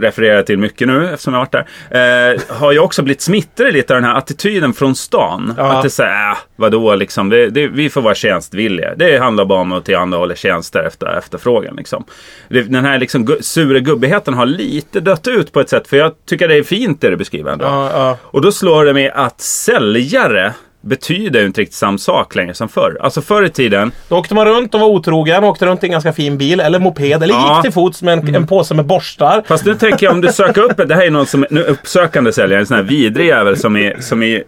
[0.00, 2.34] refererar jag till mycket nu eftersom jag har varit där.
[2.34, 5.54] Eh, har ju också blivit smittade lite av den här attityden från stan.
[5.56, 5.72] Ja.
[5.72, 7.28] Att det är såhär, äh, vadå liksom.
[7.28, 8.94] Det, det, vi får vara tjänstvilliga.
[8.96, 12.04] Det handlar bara om att tillhandahålla tjänster efter efterfrågan liksom.
[12.48, 15.88] Den här liksom gu- sura gubbigheten har lite dött ut på ett sätt.
[15.88, 17.64] För jag tycker det är fint det du beskriver ändå.
[17.64, 18.16] Ja, ja.
[18.22, 20.52] Och då slår det mig att säljare
[20.86, 22.98] betyder ju inte riktigt samma sak längre som förr.
[23.00, 25.92] Alltså förr i tiden Då åkte man runt och var otrogen, åkte runt i en
[25.92, 27.54] ganska fin bil eller moped eller Ja.
[27.54, 29.42] gick till fots med en, en påse med borstar.
[29.48, 32.32] Fast nu tänker jag om du söker upp, det här är någon som nu uppsökande
[32.32, 34.42] säljare, en sån här vidrig jävel som är, som är, eh,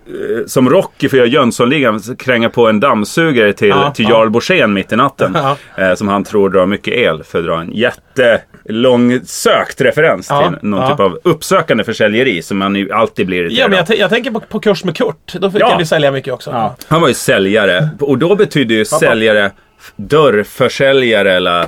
[0.46, 4.10] som Rocky för Jönssonligan, kränga på en dammsugare till, Ja, till ja.
[4.10, 5.36] Jarl Borssén mitt i natten.
[5.76, 10.36] Eh, som han tror drar mycket el för att dra en jättelångsökt referens till
[10.68, 14.10] någon typ av uppsökande försäljeri som man ju alltid blir irriterad Ja, men jag, jag
[14.10, 15.32] tänker på, på kurs med Kurt.
[15.40, 15.76] Då fick Ja.
[15.78, 16.50] jag sälja mycket också.
[16.50, 16.76] Ja.
[16.88, 19.50] Han var ju säljare och då betyder ju säljare
[19.96, 21.66] dörrförsäljare eller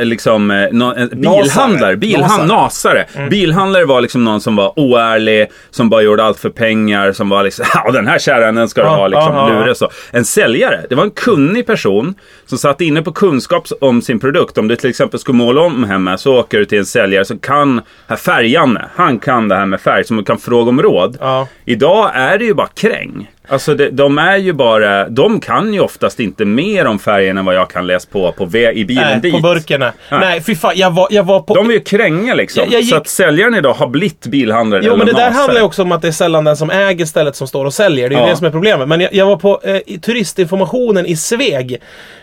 [0.00, 1.96] liksom, eh, nå- en bilhandlare.
[1.96, 3.06] Bilhand, nasare.
[3.14, 3.28] Mm.
[3.30, 7.42] Bilhandlare var liksom någon som var oärlig, som bara gjorde allt för pengar, som var
[7.44, 9.48] liksom, ja den här kärran den ska du ha, liksom, ja.
[9.48, 9.90] lura så.
[10.10, 12.14] En säljare, det var en kunnig person
[12.46, 14.58] som satt inne på kunskap om sin produkt.
[14.58, 17.38] Om du till exempel skulle måla om hemma så åker du till en säljare som
[17.38, 21.16] kan, här färg-Janne, han kan det här med färg, som kan fråga om råd.
[21.20, 21.48] Ja.
[21.64, 23.28] Idag är det ju bara kräng.
[23.50, 27.44] Alltså det, de är ju bara, de kan ju oftast inte mer om färgen än
[27.44, 29.32] vad jag kan läsa på, på vä- i bilen Nej, dit.
[29.34, 29.80] på burken.
[29.80, 30.40] Nej, Nej.
[30.40, 30.72] fy fan.
[30.76, 31.54] Jag var, jag var på...
[31.54, 32.62] De är ju kränga liksom.
[32.64, 35.60] Jag- jag gick- Så att säljaren idag har blivit bilhandlare Jo men det där handlar
[35.60, 38.08] ju också om att det är sällan den som äger stället som står och säljer.
[38.08, 38.30] Det är ju Ja.
[38.30, 38.88] det som är problemet.
[38.88, 41.76] Men jag, jag var på eh, turistinformationen i Sveg.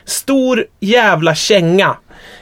[0.05, 1.95] Stor jävla känga.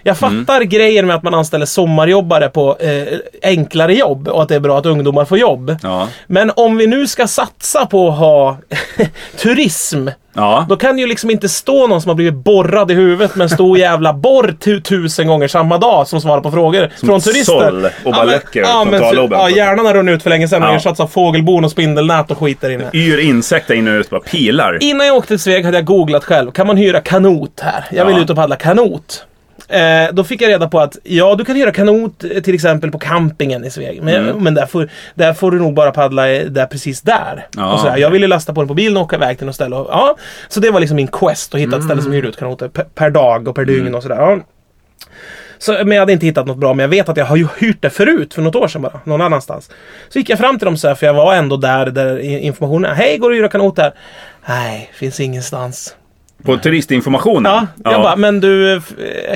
[0.05, 3.03] Jag fattar grejen med att man anställer sommarjobbare på eh,
[3.43, 5.75] enklare jobb och att det är bra att ungdomar får jobb.
[5.83, 6.07] Ja.
[6.27, 8.57] Men om vi nu ska satsa på att ha
[9.37, 10.65] turism Ja.
[10.69, 13.43] då kan det ju liksom inte stå någon som har blivit borrad i huvudet med
[13.45, 17.23] en stor jävla borr tu tusen gånger samma dag som svarar på frågor från ett
[17.23, 17.43] turister.
[17.53, 19.39] såll och bara läcker ja, men, frontallobben.
[19.39, 20.75] ja, hjärnan har runnit ut för länge sedan och Ja.
[20.75, 22.89] ersatts av fågelbon och spindelnät och skit där inne.
[22.93, 24.77] Yr insekter in och ut, bara pilar.
[24.83, 26.51] Innan jag åkte till Sveg hade jag googlat själv.
[26.51, 27.85] Kan man hyra kanot här?
[27.91, 28.21] Jag vill Ja.
[28.23, 29.25] ut och paddla kanot.
[29.73, 32.91] Eh, då fick jag reda på att ja, du kan hyra kanot eh, till exempel
[32.91, 34.03] på campingen i Sveg.
[34.03, 34.43] Men, Mm.
[34.43, 37.47] men där, får, där får du nog bara paddla eh, där precis där.
[37.57, 37.73] Ja.
[37.73, 37.97] Och sådär.
[37.97, 39.75] Jag ville lasta på den på bilen och åka iväg till något ställe.
[39.75, 40.15] Och, ja,
[40.47, 43.09] så det var liksom min quest att hitta ett ställe som hyrde ut kanoter per,
[43.09, 44.15] dag och per dygn och sådär.
[44.15, 44.39] Ja.
[45.57, 47.47] Så, men jag hade inte hittat något bra, men jag vet att jag har ju
[47.59, 49.69] hyrt det förut, för något år sedan bara, någon annanstans.
[50.09, 52.95] Så gick jag fram till dem så här, för jag var ändå där, där informationen.
[52.95, 53.93] Hej, går det att hyra kanot här?
[54.45, 55.95] Nej, finns ingenstans.
[56.45, 57.67] På turistinformationen.
[57.83, 58.81] Ja, jag bara, men du, eh,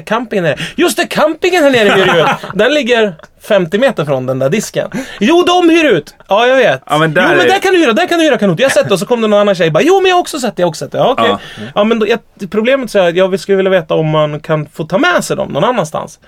[0.06, 2.28] campingen är Just det, campingen här nere hyr ut.
[2.54, 3.14] Den ligger
[3.48, 4.90] 50 meter från den där disken.
[5.20, 6.16] Jo, de hyr ut!
[6.28, 6.82] Ja, jag vet.
[6.86, 8.60] Ja, men där jo, men är- där kan du hyra, där kan du hyra kanot.
[8.60, 10.16] Jag har sett det och så kom det någon annan tjej bara, jo men jag
[10.16, 10.98] har också sett det, jag har också sett det.
[10.98, 11.26] Ja, okej.
[11.30, 11.40] Ja.
[11.76, 11.84] Ja.
[11.84, 14.98] men då, jag, problemet är att jag skulle vilja veta om man kan få ta
[14.98, 16.20] med sig dem någon annanstans.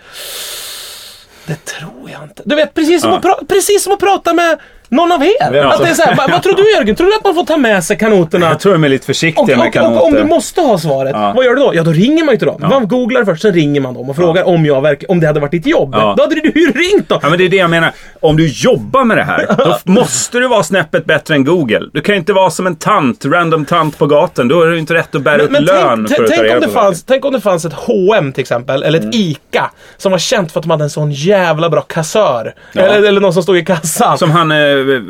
[1.46, 2.42] Det tror jag inte.
[2.46, 3.18] Du vet, precis som, Ja.
[3.18, 4.58] att, pra- precis som att prata med
[4.90, 5.54] någon av er.
[5.54, 5.74] Ja.
[5.74, 6.96] Att det är så här, "Va- vad tror du Jörgen?
[6.96, 8.46] Tror du att man får ta med sig kanoterna?
[8.50, 9.96] Jag tror de är lite Och, försiktiga med och, kanoter.
[10.02, 11.34] och om du måste ha svaret, Ja.
[11.36, 11.72] vad gör du då?
[11.76, 12.62] Ja, då ringer man ju till dem.
[12.70, 15.40] Man googlar först, sen ringer man dem och frågar om, jag verk- om det hade
[15.40, 15.92] varit ditt jobb.
[15.92, 17.20] Då hade du ju ringt dem.
[17.22, 17.92] Ja, men det är det jag menar.
[18.20, 21.82] Om du jobbar med det här, då måste du vara snäppet bättre än Google.
[21.94, 24.48] Du kan ju inte vara som en tant, random tant på gatan.
[24.48, 26.60] Då är du inte rätt att bära upp Men lön tänk, för att tänk, om
[26.62, 29.16] det fanns, tänk om det fanns ett H&M till exempel, eller ett Mm.
[29.20, 32.54] ICA, som var känt för att de hade en sån jävla bra kassör.
[32.76, 34.18] Eller, eller någon som stod i kassan.
[34.18, 34.58] Som han eh,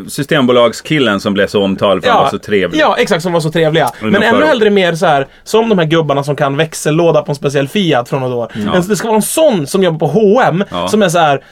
[0.08, 2.80] systembolagskillen som blev så omtalad för att han var så trevlig.
[2.80, 3.24] Ja, exakt.
[3.24, 3.90] Som var så trevliga.
[4.02, 7.36] Men ännu hellre mer så här som de här gubbarna som kan växellåda på en
[7.36, 8.60] speciell Fiat från något år.
[8.72, 10.88] Men det ska vara en sån som jobbar på H&M Ja.
[10.88, 11.44] som är så här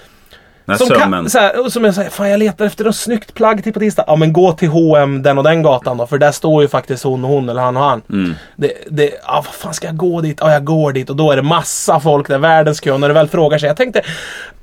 [0.78, 3.64] Som, kan, så här, och som är såhär, fan jag letar efter något snyggt plagg
[3.64, 4.04] till på tisdag.
[4.08, 7.04] Ja men gå till H&M den och den gatan då, för där står ju faktiskt
[7.04, 8.02] hon och hon eller han och han.
[8.10, 8.36] Mm.
[8.56, 10.38] Det, det, ja vad fan ska jag gå dit?
[10.42, 12.92] Ja jag går dit och då är det massa folk där, världens kö.
[12.92, 14.02] Och när det väl frågar sig, jag tänkte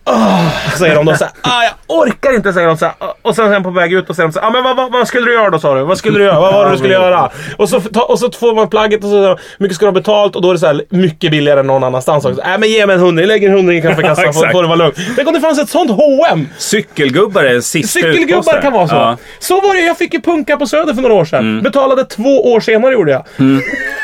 [0.06, 2.94] Åh, säger de då såhär, ah, jag orkar inte säger de såhär.
[3.22, 5.08] Och sen de på väg ut och säger de såhär, ah, men vad, vad, vad
[5.08, 5.82] skulle du göra då sa du?
[5.84, 6.40] Vad skulle du göra?
[6.40, 7.30] Vad var det du skulle göra?
[7.56, 10.36] Och så, och så får man plagget och så hur mycket ska du ha betalt?
[10.36, 12.42] Och då är det så här mycket billigare än någon annanstans också.
[12.46, 14.52] Nej men ge mig en hundring, lägg en hundring i kaffekassan Exakt.
[14.52, 14.96] får det vara lugnt.
[15.16, 18.94] Tänk om det fanns ett sånt H&M Cykelgubbar är sista Cykelgubbar kan vara så.
[18.94, 19.16] Ja.
[19.38, 21.38] Så var det, jag fick ju punka på Söder för några år sedan.
[21.40, 21.62] Mm.
[21.62, 23.24] Betalade två år senare gjorde jag.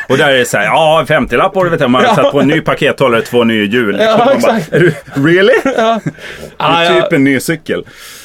[0.08, 2.14] Och där är det såhär, ja 50-lapp och du vet, man har Ja.
[2.14, 3.96] satt på en ny pakethållare, två nya hjul.
[4.00, 4.70] Ja, bara, exakt.
[4.70, 5.52] du, really?
[5.76, 7.84] Ja, Det är ja, typ en ny cykel.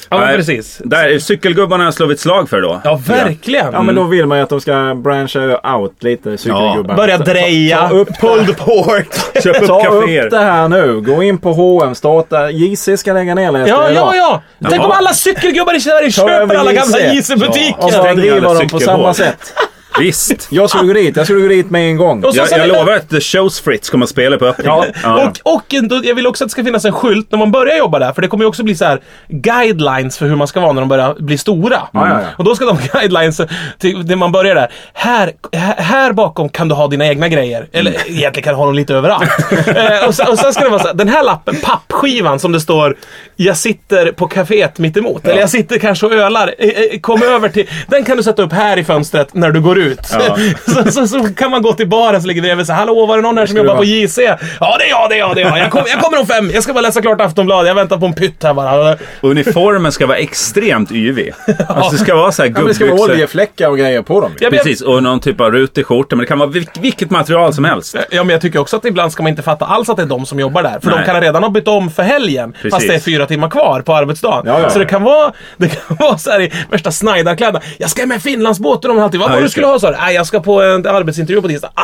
[0.10, 0.82] ja men precis.
[0.84, 2.82] Där, cykelgubbarna har slagit slag för då.
[2.84, 3.73] Ja, verkligen.
[3.73, 6.95] Ja men då vill man ju att de ska branscha out lite, cykelgubbar.
[6.95, 9.08] Börja dreja, Ta upp pulled pork.
[9.43, 10.25] Köp upp Ta kaféer.
[10.25, 11.01] upp det här nu.
[11.01, 12.49] Gå in på H&M starta.
[12.51, 14.41] JC ska lägga ner läste Ja, ja, ja.
[14.69, 17.30] Tänk om alla cykelgubbar i Sverige Ta köper alla gamla JC.
[17.30, 17.75] JC-butiker.
[17.78, 19.54] Och bara Stäng driva alla dem på samma sätt.
[19.99, 20.47] Visst.
[20.51, 21.15] Jag skulle gå dit.
[21.17, 22.23] Jag skulle gå dit med en gång.
[22.23, 24.84] Och så Jag, jag lovar att The Shows Fritz kommer att spela på öppningen.
[25.03, 25.31] Ja.
[25.43, 27.77] Och, och då- jag vill också att det ska finnas en skylt när man börjar
[27.77, 28.13] jobba där.
[28.13, 30.81] För det kommer ju också bli så här guidelines för hur man ska vara när
[30.81, 31.81] de börjar bli stora.
[31.93, 32.19] ja, ja.
[32.38, 33.41] Och då ska de guidelines
[33.79, 34.71] till när man börjar där.
[34.93, 35.31] Här,
[35.77, 37.67] här, bakom kan du ha dina egna grejer.
[37.71, 38.01] Eller Mm.
[38.08, 39.29] egentligen kan du ha dem lite överallt.
[39.67, 42.51] eh, och, sen, och sen ska det vara så här, den här lappen, pappskivan som
[42.51, 42.95] det står
[43.36, 45.27] Jag sitter på kaféet mitt emot.
[45.27, 46.55] Eller jag sitter kanske och ölar.
[46.58, 47.69] Eh, eh, Kom över till...
[47.88, 49.85] Den kan du sätta upp här i fönstret när du går ut.
[50.12, 50.38] Ja.
[50.86, 52.67] så, så, så kan man gå till baren som ligger bredvid.
[52.67, 53.84] Så, Hallå, var det någon här som jobbar på?
[53.84, 54.17] JC?
[54.60, 55.58] Ja, det är jag, det är jag, det är jag.
[55.60, 56.52] Jag, kom, jag kommer om fem.
[56.54, 57.67] Jag ska bara läsa klart Aftonbladet.
[57.67, 58.98] Jag väntar på en pytt här bara.
[59.21, 61.34] Uniformen ska vara extremt yvig.
[61.67, 63.13] Alltså det ska vara så här Ja, men det ska vara gubbbyxor.
[63.15, 64.32] oljefläckar och grejer på dem.
[64.39, 66.15] Ja, Precis, och någon typ av rutig skjorta.
[66.15, 67.95] Men det kan vara vil- vilket material som helst.
[68.12, 70.08] Ja, men jag tycker också att ibland ska man inte fatta alls att det är
[70.08, 70.80] de som jobbar där.
[70.82, 71.00] För Nej.
[71.00, 72.54] de kan redan ha bytt om för helgen.
[72.54, 72.89] Fast Precis.
[72.89, 74.43] det är fyra timmar kvar på arbetsdagen.
[74.48, 74.69] Ja, ja.
[74.69, 77.62] Så det kan vara, det kan vara så här i värsta Snyder-kläderna.
[77.78, 79.21] Jag ska med Finlandsbåten om en halvtimme.
[79.21, 79.71] Vad var det du skulle det.
[79.76, 79.98] Ha sa du?
[79.98, 81.70] Nej, jag ska på en arbetsintervju på tisdag.
[81.74, 81.84] Ah,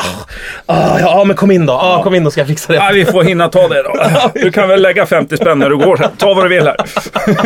[0.65, 1.73] ah, ja, men kom in då.
[1.73, 2.75] Ah, Kom in då ska jag fixa det.
[2.79, 3.93] Ja, vi får hinna ta det då.
[4.33, 5.97] Du kan väl lägga 50 spänn när du går.
[5.97, 6.07] sen.
[6.17, 6.75] Ta vad du vill här.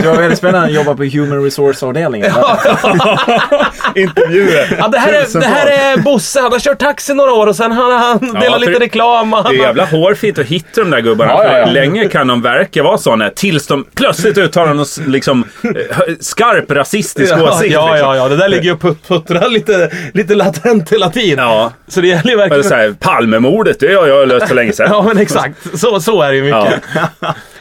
[0.02, 2.32] Det var väldigt spännande att jobba på Human Resource-avdelningen.
[3.96, 4.76] Intervjuer.
[4.80, 6.40] Ja, det, här är, det här är Bosse.
[6.42, 9.34] Han har kört taxi några år och sen har han delat lite reklam.
[9.34, 11.32] och Det Han är jävla hårfint att hitta de där gubbarna.
[11.32, 11.66] Ja, ja, ja.
[11.66, 15.72] Länge kan de verka vara sådana tills de plötsligt uttalar någon liksom, eh,
[16.20, 17.74] skarp rasistisk Ja, åsikt.
[17.74, 18.10] ja, liksom.
[18.10, 21.46] ja, ja, det där ligger ju och put- puttrar lite, lite är latent hela tiden.
[21.46, 21.72] Ja.
[21.88, 22.64] Så det gäller ju Eller verkligen...
[22.64, 24.88] så här, Palmemordet, det har jag löst för länge sedan.
[24.92, 26.82] Ja men exakt, så, så är det ju mycket.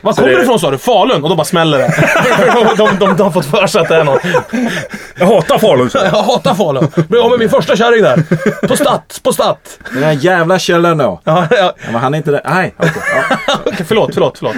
[0.00, 0.78] Var kommer det- du ifrån sa du?
[0.78, 1.22] Falun?
[1.22, 1.94] Och då bara smäller det.
[2.54, 4.22] de, de, de, de har fått för sig att det är något.
[5.18, 5.90] Jag hatar Falun.
[5.90, 5.98] så.
[5.98, 6.88] Jag hatar Falun.
[7.08, 8.22] Blev av med min första kärring där.
[8.68, 9.78] På Statt, på Statt.
[9.92, 11.20] Den där jävla källan då.
[11.24, 12.42] Ja, ja, Ja, men han är inte det.
[12.44, 12.92] Nej, okej.
[13.28, 13.36] Ja.
[13.64, 14.54] okej, förlåt, förlåt, förlåt.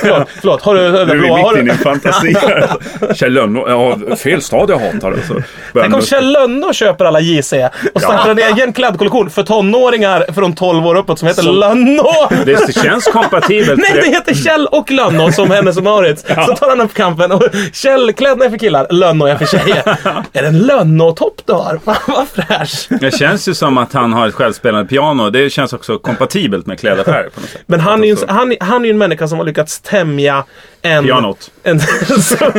[0.00, 0.62] förlåt, förlåt.
[0.62, 0.80] Har du...
[0.80, 3.14] Nu är Har vi mitt du inne i fantasi här.
[3.14, 3.64] Kjell Lönnå,
[4.10, 5.10] ja, fel stad jag hatar.
[5.10, 5.42] det, Så börjar
[5.88, 7.52] Tänk om Kjell Lönnå köper alla JC
[7.94, 12.28] och startar en egen klädkollektion för tonåringar från 12 år uppåt som heter Så- Lönnå.
[12.46, 13.80] Det känns kompatibelt.
[13.80, 16.22] Nej, det heter Kjell och Lönnå som Hennes och Mauritz.
[16.46, 17.32] Så tar han upp kampen.
[17.32, 19.96] Och Kjell, kläderna är för killar, Lönnå är för tjejer.
[20.32, 21.80] är det en Lönnå-topp du har?
[21.84, 22.86] Fan vad fräsch.
[23.00, 25.30] Det känns ju som att han har ett självspelande piano.
[25.30, 27.62] Det känns också kompatibelt med klädaffärer på något sätt.
[27.66, 30.44] Men han är ju en, han, han är en människa som har lyckats tämja
[30.82, 31.04] en...
[31.04, 31.50] Pianot.
[31.62, 31.80] En,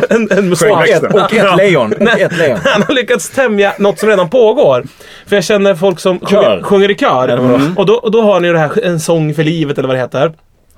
[0.09, 0.69] en, en musik.
[0.89, 1.93] ett, och ett lejon.
[1.93, 2.57] Ett lejon.
[2.65, 4.85] Han har lyckats tämja något som redan pågår.
[5.27, 7.39] För jag känner folk som sjunger, sjunger i kör.
[7.75, 9.97] Och, då, och då har ni ju det här En sång för livet eller vad
[9.97, 10.33] det heter.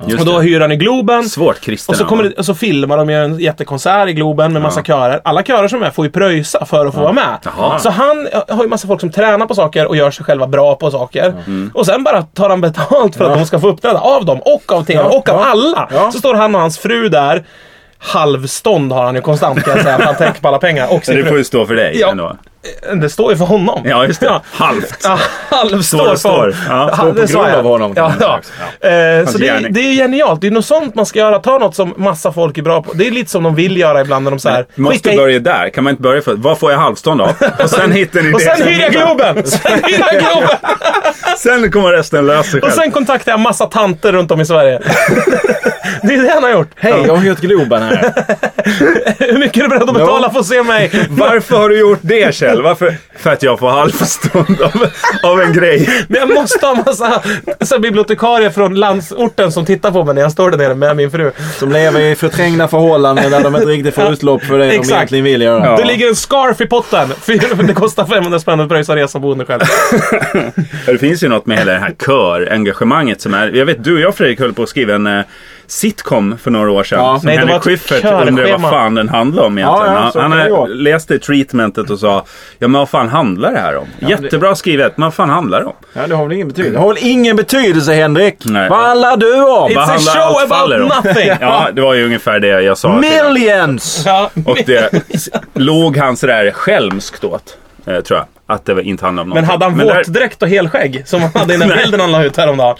[0.07, 0.45] Just och då det.
[0.45, 1.23] hyr han i Globen.
[1.29, 1.93] Svårt kristen.
[1.93, 5.21] Och så, kommer det, och så filmar de en jättekonsert i Globen med massa körer.
[5.23, 7.37] Alla körer som är får ju pröjsa för att få vara med.
[7.57, 7.79] Jaha.
[7.79, 10.75] Så han har ju massa folk som tränar på saker och gör sig själva bra
[10.75, 11.33] på saker.
[11.73, 14.71] Och sen bara tar han betalt för att de ska få uppträda av dem och
[14.71, 15.89] av TV och av alla.
[15.93, 16.11] Ja.
[16.11, 17.43] Så står han och hans fru där.
[17.97, 19.99] Halvstånd har han ju konstant kan jag säga.
[20.05, 20.93] Han tänker på alla pengar.
[20.93, 22.09] Och det får ju stå för dig Ja.
[22.11, 22.35] ändå.
[23.01, 23.81] Det står ju för honom.
[23.85, 24.25] Ja, just det.
[24.25, 24.41] Ja.
[24.51, 24.97] Halvt.
[25.03, 25.19] Ja,
[25.49, 26.53] halv Står står och för honom.
[26.69, 27.55] Ja, står på grund jag.
[27.59, 28.39] av honom, Ja, ja.
[28.89, 30.41] Eh, så det, är- det är genialt.
[30.41, 31.39] Det är något sånt man ska göra.
[31.39, 32.93] Ta något som massa folk är bra på.
[32.93, 35.11] Det är lite som de vill göra ibland när de så här, Du måste skickar
[35.11, 35.69] in- börja där.
[35.69, 37.29] Kan man inte börja för vad får jag halvstånd av?
[37.63, 38.45] Och sen hittar ni Och det.
[38.57, 39.45] sen hyr jag Globen!
[39.45, 40.57] Sen hyr jag Globen!
[41.37, 42.79] Sen kommer resten lösa sig Och själv.
[42.81, 44.79] sen kontaktar jag massa tanter runt om i Sverige.
[46.03, 46.69] Det är det han har gjort.
[46.75, 48.13] Hej, jag har hyrt Globen här.
[49.19, 50.91] Hur mycket är du beredd att betala för att se mig?
[51.09, 52.50] Varför har du gjort det Kjell?
[52.61, 52.95] Varför?
[53.17, 54.85] För att jag får halvstånd av,
[55.31, 55.89] av en grej.
[56.07, 57.21] Men jag måste ha massa
[57.61, 61.11] så bibliotekarier från landsorten som tittar på mig när jag står där nere med min
[61.11, 61.31] fru.
[61.59, 64.91] Som lever i förträngda förhållanden där de inte riktigt får utlopp för det de Exakt.
[64.91, 65.65] egentligen vill göra.
[65.65, 65.75] Ja.
[65.77, 67.09] Det ligger en scarf i potten.
[67.21, 69.61] Fyra- Det kostar 500 spänn att pröjsa resa och boende själv.
[70.85, 73.47] Det finns ju något med hela det här körengagemanget som är...
[73.49, 75.21] Jag vet, du och jag Fredrik höll på att skriva en eh,
[75.71, 76.99] sitcom för några år sedan.
[76.99, 77.19] Ja.
[77.19, 79.93] som Nej, det var Henrik Schyffert undrade vad fan den handlade om egentligen.
[79.93, 82.25] Ja, ja, han det han läste treatmentet och sa
[82.59, 83.87] Ja men vad fan handlar det här om?
[83.99, 85.73] Jättebra skrivet, men vad fan handlar det om?
[85.93, 86.73] Ja, det har väl ingen betydelse.
[86.73, 88.35] Det har väl ingen betydelse Henrik?
[88.45, 88.69] Nej.
[88.69, 89.71] Vad handlar du om?
[89.71, 91.31] It's Vad a show about nothing!
[91.41, 92.97] Ja, det var ju ungefär det jag sa.
[92.99, 94.03] Millions!
[94.05, 94.93] Ja, Och det
[95.53, 97.57] låg han sådär skälmskt åt.
[97.85, 98.25] Eh, tror jag.
[98.55, 99.51] Att det inte handlade om Men någonting.
[99.51, 102.37] hade han där- våtdräkt och helskägg som han hade i den bilden han la ut
[102.37, 102.75] häromdagen?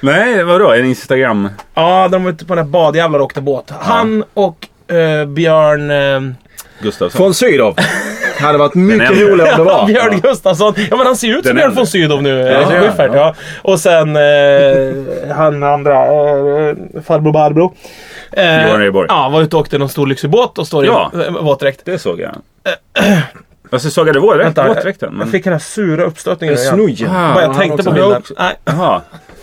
[0.00, 0.72] Nej, vadå?
[0.72, 1.48] En Instagram?
[1.74, 3.72] Ja, de var ute på den här badjävlar och åkte båt.
[3.80, 5.90] Han och eh, Björn...
[5.90, 6.34] Eh,
[6.82, 7.18] Gustafsson?
[7.18, 7.76] Från Sydow.
[8.40, 9.86] Hade varit mycket roligare om det var.
[9.86, 10.74] Björn Gustafsson.
[10.90, 12.38] Ja men han ser ju ut som Björn von Sydow nu.
[12.38, 12.90] Ja, Ja, det gör han.
[12.90, 13.34] Schyffert, ja.
[13.62, 16.74] Och sen eh, han andra, eh,
[17.06, 17.74] farbror Barbro.
[18.32, 19.06] Eh, Johan Rheborg.
[19.10, 21.10] Ja, var ute och åkte i någon stor lyxig båt och står Ja.
[21.14, 21.80] i eh, våtdräkt.
[21.84, 22.32] Det såg jag.
[23.72, 24.46] Alltså såg jag det våtdräkt?
[24.46, 25.08] Vänta, Våtdräkten?
[25.08, 25.28] jag Men...
[25.30, 26.56] fick den här sura uppstötningen.
[26.56, 27.06] En snuj.
[27.10, 28.22] Ah, jag tänkte på bilden.
[28.38, 29.00] Nej, Jaha.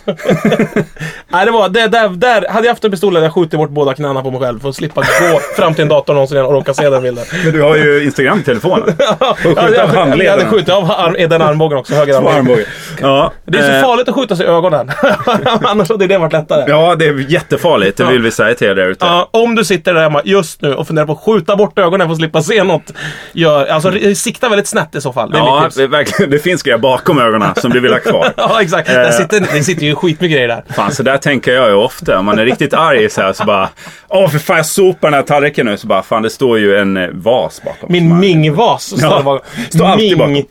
[1.30, 2.46] nej, det var det, där, där.
[2.50, 4.70] Hade jag haft en pistol hade jag skjutit bort båda knäna på mig själv för
[4.70, 7.26] att slippa gå fram till en dator någonsin igen och råka se den bilden.
[7.44, 8.96] Men du har ju Instagram i telefonen.
[9.20, 10.32] Ja, jag, jag, handleden.
[10.40, 12.66] hade skjutit av arm, den armbågen också, höger armbåge.
[13.02, 13.32] Ja.
[13.46, 14.92] Det är så eh, farligt att skjuta sig i ögonen.
[15.64, 16.66] Annars hade det varit lättare.
[16.68, 17.98] Ja, det är jättefarligt.
[17.98, 19.06] Det vill vi säga till er där ute.
[19.06, 22.08] Ja, om du sitter där hemma just nu och funderar på att skjuta bort ögonen
[22.08, 22.94] för att slippa se något.
[23.32, 25.32] Gör, alltså, r- sikta väldigt snett i så fall.
[25.32, 28.34] Det Ja, det, verkligen, det finns grejer bakom ögonen som du vill ha kvar.
[28.38, 28.88] Ja, exakt.
[28.88, 30.64] Där sitter, det sitter ju skitmycket grejer där.
[30.70, 32.20] Fan, så där tänker jag ju ofta.
[32.20, 33.70] Om man är riktigt arg så här så bara
[34.08, 35.78] Åh för fan jag sopar den här tallriken nu.
[35.78, 37.92] Så bara fan det står ju en eh, vas bakom.
[37.92, 38.80] Min Ming-vas.
[38.80, 39.40] står Ja, bara.
[39.70, 40.18] står alltid Ming.
[40.18, 40.44] bakom.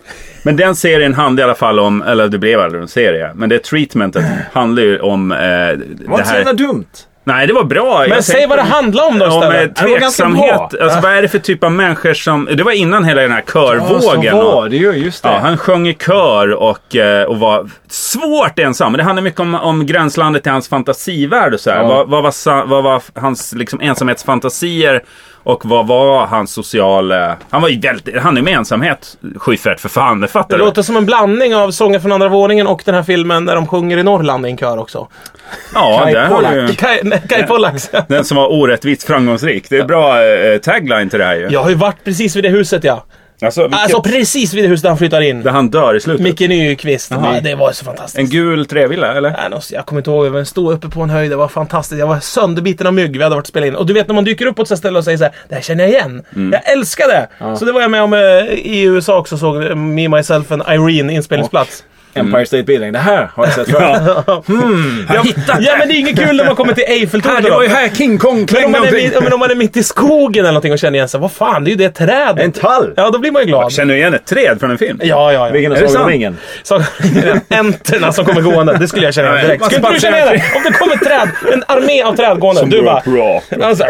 [0.42, 3.30] Men den serien handlar i alla fall om, eller det blev aldrig en serie.
[3.34, 6.87] Men det treatmentet handlar ju om eh, Det var det inte så jävla dumt.
[7.28, 7.98] Nej det var bra.
[8.00, 9.74] Men Jag säg tänkte- vad det handlar om då Om istället.
[9.74, 10.60] Ganska tveksamhet.
[10.60, 12.48] Alltså, vad är det för typ av människor som...
[12.56, 14.22] Det var innan hela den här körvågen.
[14.22, 14.92] Ja, så var det ju.
[14.92, 15.28] Just det.
[15.28, 18.92] Ja, han sjöng i kör och, eh, och var svårt ensam.
[18.92, 21.82] Men det handlar mycket om, om gränslandet till hans fantasivärld och så här.
[21.82, 21.88] Ja.
[21.88, 25.02] Vad, vad, var, vad var hans liksom, ensamhetsfantasier
[25.48, 27.37] och vad var hans sociala...
[27.50, 28.18] Han var ju väldigt...
[28.18, 30.20] Han är med ensamhet, Schyffert, för fan.
[30.20, 30.64] Det Det fattar du?
[30.64, 33.66] låter som en blandning av Sånger från andra våningen och den här filmen där de
[33.66, 35.08] sjunger i Norrland i en kör också.
[35.74, 36.52] Ja, Kai där har Pollak.
[36.54, 37.44] du Kai, nej, Kai
[38.08, 39.66] den som var orättvist framgångsrik.
[39.70, 41.48] Det är bra eh, tagline till det här ju.
[41.50, 43.04] Jag har ju varit precis vid det huset ja.
[43.42, 45.42] Alltså, vilket, Alltså precis vid det huset han flyttar in.
[45.42, 46.22] där han dör i slutet.
[46.22, 47.11] Micke Nyqvist.
[47.11, 48.18] Ja, det var så fantastiskt.
[48.18, 49.31] En gul trävilla, eller?
[49.51, 51.31] Nej, Jag kommer inte ihåg, men stod uppe på en höjd.
[51.31, 51.98] Det var fantastiskt.
[51.98, 53.16] Jag var sönderbiten av mygg.
[53.16, 53.74] Vi hade varit och spelat in.
[53.77, 55.33] Och du vet när man dyker upp på ett sånt ställe och säger så här,
[55.48, 56.22] Det här känner jag igen.
[56.37, 56.53] Mm.
[56.53, 57.57] Jag älskar det!
[57.59, 58.20] Så det var jag med om eh,
[58.53, 59.38] i USA också.
[59.38, 61.85] Såg Me, Myself and Irene inspelningsplats.
[62.18, 62.92] Empire State Building.
[62.92, 64.24] Det här har jag sett förut.
[65.14, 67.44] Jag hittade Ja men det är inget kul när man kommer till Eiffeltornet.
[67.44, 69.04] det var ju här King Kong Men klängde om man, är, omkring.
[69.04, 71.20] mitt- ja, men om man är mitt i skogen eller någonting och känner igen sig.
[71.20, 72.44] Vad fan, det är ju det trädet.
[72.44, 72.92] En tall!
[72.96, 73.72] Ja, då blir man ju glad.
[73.72, 75.00] Känner du igen ett träd från en film?
[75.02, 75.52] Ja, ja, ja.
[75.52, 76.37] Vilken är Sagan om ringen?
[76.62, 76.83] Så,
[77.48, 78.76] Enterna som kommer gående.
[78.81, 79.64] Det skulle jag känna igen direkt.
[79.64, 80.57] Skulle du känna igen det?
[80.57, 82.66] Om det kommer ett träd, en armé av träd gående.
[82.76, 83.02] Du bara...
[83.07, 83.42] bra.
[83.62, 83.85] Alltså.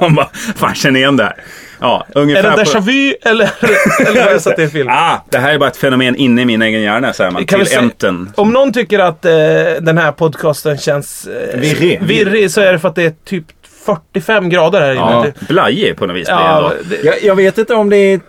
[0.00, 1.34] Man bara, fan känner igen det här.
[1.80, 2.80] Ja, ungefär Är det déjà på...
[2.80, 3.50] vu eller,
[4.08, 4.88] eller har jag sett det i film?
[4.92, 7.46] Ah, det här är bara ett fenomen inne i min egen hjärna, säger man.
[7.46, 8.32] Kan till enten.
[8.36, 9.32] Om någon tycker att eh,
[9.80, 12.02] den här podcasten känns eh, Virrig.
[12.02, 13.44] virrig så är det för att det är typ
[14.12, 15.00] 45 grader här inne.
[15.40, 16.72] Ja, blajig på något vis Ja, ändå.
[16.90, 18.20] det, Jag, jag vet inte om det är...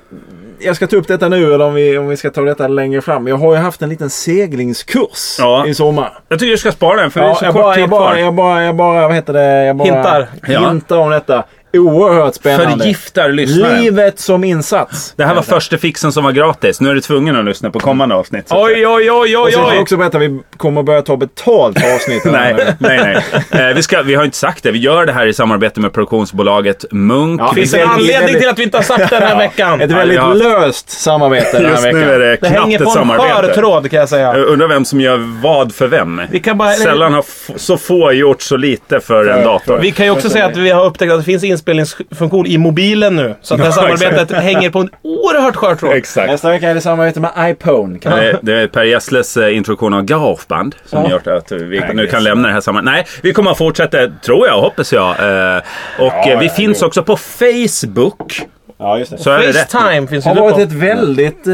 [0.62, 3.02] Jag ska ta upp detta nu eller om vi, om vi ska ta detta längre
[3.02, 3.28] fram.
[3.28, 5.68] Jag har ju haft en liten seglingskurs Ja.
[5.68, 6.20] i sommar.
[6.30, 7.84] Jag tycker du ska spara den, för det är Ja, så jag, kort bara, tid
[7.84, 8.18] jag, bara, kvar.
[8.22, 9.66] jag, bara, jag bara, vad heter det?
[9.66, 10.28] Jag bara Hintar.
[10.48, 10.70] Ja.
[10.70, 11.44] hintar om detta.
[11.74, 12.84] Oerhört spännande.
[12.84, 13.82] Förgiftar lyssnaren.
[13.82, 15.14] Livet som insats.
[15.18, 16.82] Det här var första fixen som var gratis.
[16.82, 18.46] Nu är du tvungen att lyssna på kommande avsnitt.
[18.50, 19.80] oj, oj, oj, Och oj, ska jag oj.
[19.80, 22.32] också berätta att vi kommer börja ta betalt för avsnittet.
[22.32, 23.68] Nej, nej, nej.
[23.70, 24.72] Eh, vi, ska, vi har inte sagt det.
[24.72, 27.42] Vi gör det här i samarbete med produktionsbolaget Munk.
[27.42, 29.38] Ja, Det finns Det är en anledning till att vi inte har sagt den här
[29.38, 29.82] veckan.
[29.82, 32.10] Ett väldigt Ja, löst samarbete den här Just nu veckan.
[32.10, 33.54] är det Det knappt hänger ett på en skör samarbete.
[33.54, 34.38] tråd kan jag säga.
[34.38, 36.22] Jag undrar vem som gör vad för vem.
[36.32, 37.26] Vi kan bara- Sällan har
[37.58, 39.80] så få gjort så lite för en dator.
[39.82, 43.16] Vi kan ju också säga att vi har upptäckt att det finns inspelningsfunktion i mobilen
[43.16, 43.36] nu.
[43.42, 45.96] Så att det här Ja, samarbetet hänger på en oerhört skör tråd.
[45.98, 46.32] Exakt.
[46.32, 48.00] Nästa vecka är det samarbete med iPhone.
[48.00, 51.12] Kan Det, det är Per Gessles eh, introduktion av Garageband som Ja.
[51.12, 53.08] gjort att vi Nej, nu kan lämna det här sammanhanget.
[53.14, 55.10] Nej, vi kommer att fortsätta, tror jag, hoppas jag.
[55.10, 55.62] Eh,
[56.00, 56.88] Och eh, vi ja, finns jo.
[56.88, 58.42] också på Facebook.
[58.82, 59.18] Ja, just det.
[59.18, 59.72] Så är det rätt.
[59.72, 60.62] Facetime finns ju har det varit på.
[60.62, 61.54] ett väldigt eh,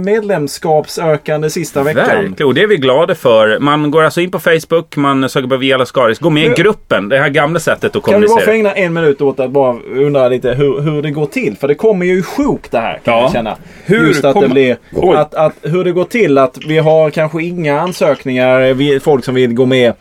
[0.00, 2.06] medlemskapsökande sista veckan.
[2.06, 3.58] Verkligen, och det är vi glada för.
[3.58, 7.08] Man går alltså in på Facebook, man söker på Via Lascaris, gå med i gruppen.
[7.08, 8.54] Det här gamla sättet att Kan du bara få kommunicera.
[8.54, 11.56] ägna en minut åt att bara undra lite hur, hur det går till?
[11.56, 13.22] För det kommer ju i sjok det här kan Ja.
[13.22, 13.56] jag känna.
[13.84, 14.76] Hur Just att kommer- det blir...
[15.16, 18.72] Att, att, hur det går till att vi har kanske inga ansökningar.
[18.74, 19.92] Vi, folk som vill gå med.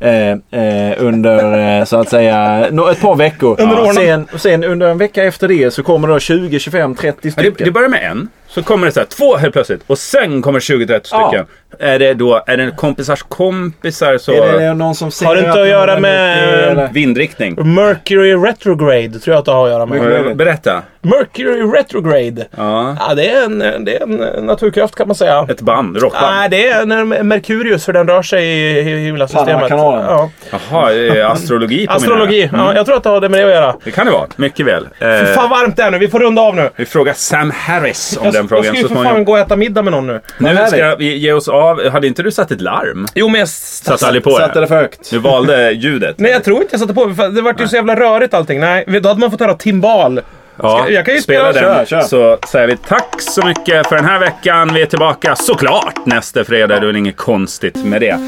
[0.00, 3.60] Eh, eh, under eh, så att säga nå- ett par veckor.
[3.60, 3.92] Under Ja.
[3.94, 7.30] Sen, sen under en vecka efter det så kommer det då 20, 25, 30 Ja,
[7.32, 7.54] stycken.
[7.58, 8.28] det, det börjar med en,
[8.58, 9.80] så kommer det så här, två helt plötsligt.
[9.86, 11.28] Och sen kommer 20-30 Ja.
[11.28, 11.46] stycken.
[11.78, 14.32] Är det då, är det kompisars kompisar så...
[14.32, 16.88] Är det någon som säger Har det inte att göra med- eller?
[16.92, 17.74] Vindriktning.
[17.74, 20.36] Mercury Retrograde tror jag att det har att göra med.
[20.36, 20.82] Berätta.
[21.02, 22.46] Mercury Retrograde.
[22.56, 22.96] Ja.
[23.08, 24.02] Ja, det är en, det är
[24.38, 25.46] en naturkraft kan man säga.
[25.50, 26.36] Ett band, rockband.
[26.36, 29.46] Nej, det är när Merkurius, hur den rör sig i i himlasystemet.
[29.48, 30.04] Panamakanalen.
[30.04, 30.30] Ja.
[30.70, 32.58] Jaha, astrologi på Astrologi, mina.
[32.58, 32.66] Mm.
[32.66, 33.76] ja, jag tror att det har det med det att göra.
[33.84, 34.88] Det kan det vara, mycket väl.
[34.98, 36.70] Eh, fan varmt det är nu, vi får runda av nu.
[36.76, 39.38] vi frågar Sam Harris om Jag, den jag frågan ska ju för fan gå och
[39.38, 40.20] äta middag med någon nu.
[40.38, 41.88] Nu ska vi ge oss av.
[41.88, 43.06] Hade inte du satt ett larm?
[43.14, 43.48] Jo, men jag...
[43.48, 44.60] Satt aldrig på Satte det?
[44.60, 45.10] det för högt.
[45.10, 46.14] Du valde ljudet?
[46.18, 47.14] Nej, jag tror inte jag satte på.
[47.14, 48.60] för Det vart ju så jävla rörigt allting.
[48.60, 50.20] Nej, då hade man fått höra timbal.
[50.62, 51.86] Ja, jag kan ju spela spela- den.
[51.86, 52.08] Kör, kör.
[52.08, 54.74] Så säger vi tack så mycket för den här veckan.
[54.74, 56.80] Vi är tillbaka såklart nästa fredag.
[56.80, 58.18] Det är inget konstigt med det.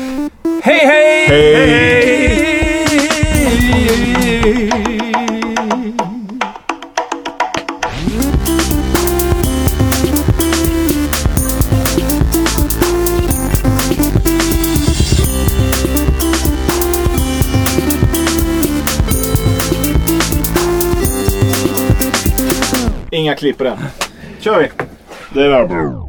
[0.63, 1.27] Hej, hej!
[1.29, 2.60] Hej!
[23.21, 23.79] Inga klipp på den.
[24.39, 24.69] Kör vi!
[25.35, 26.09] Det är bra.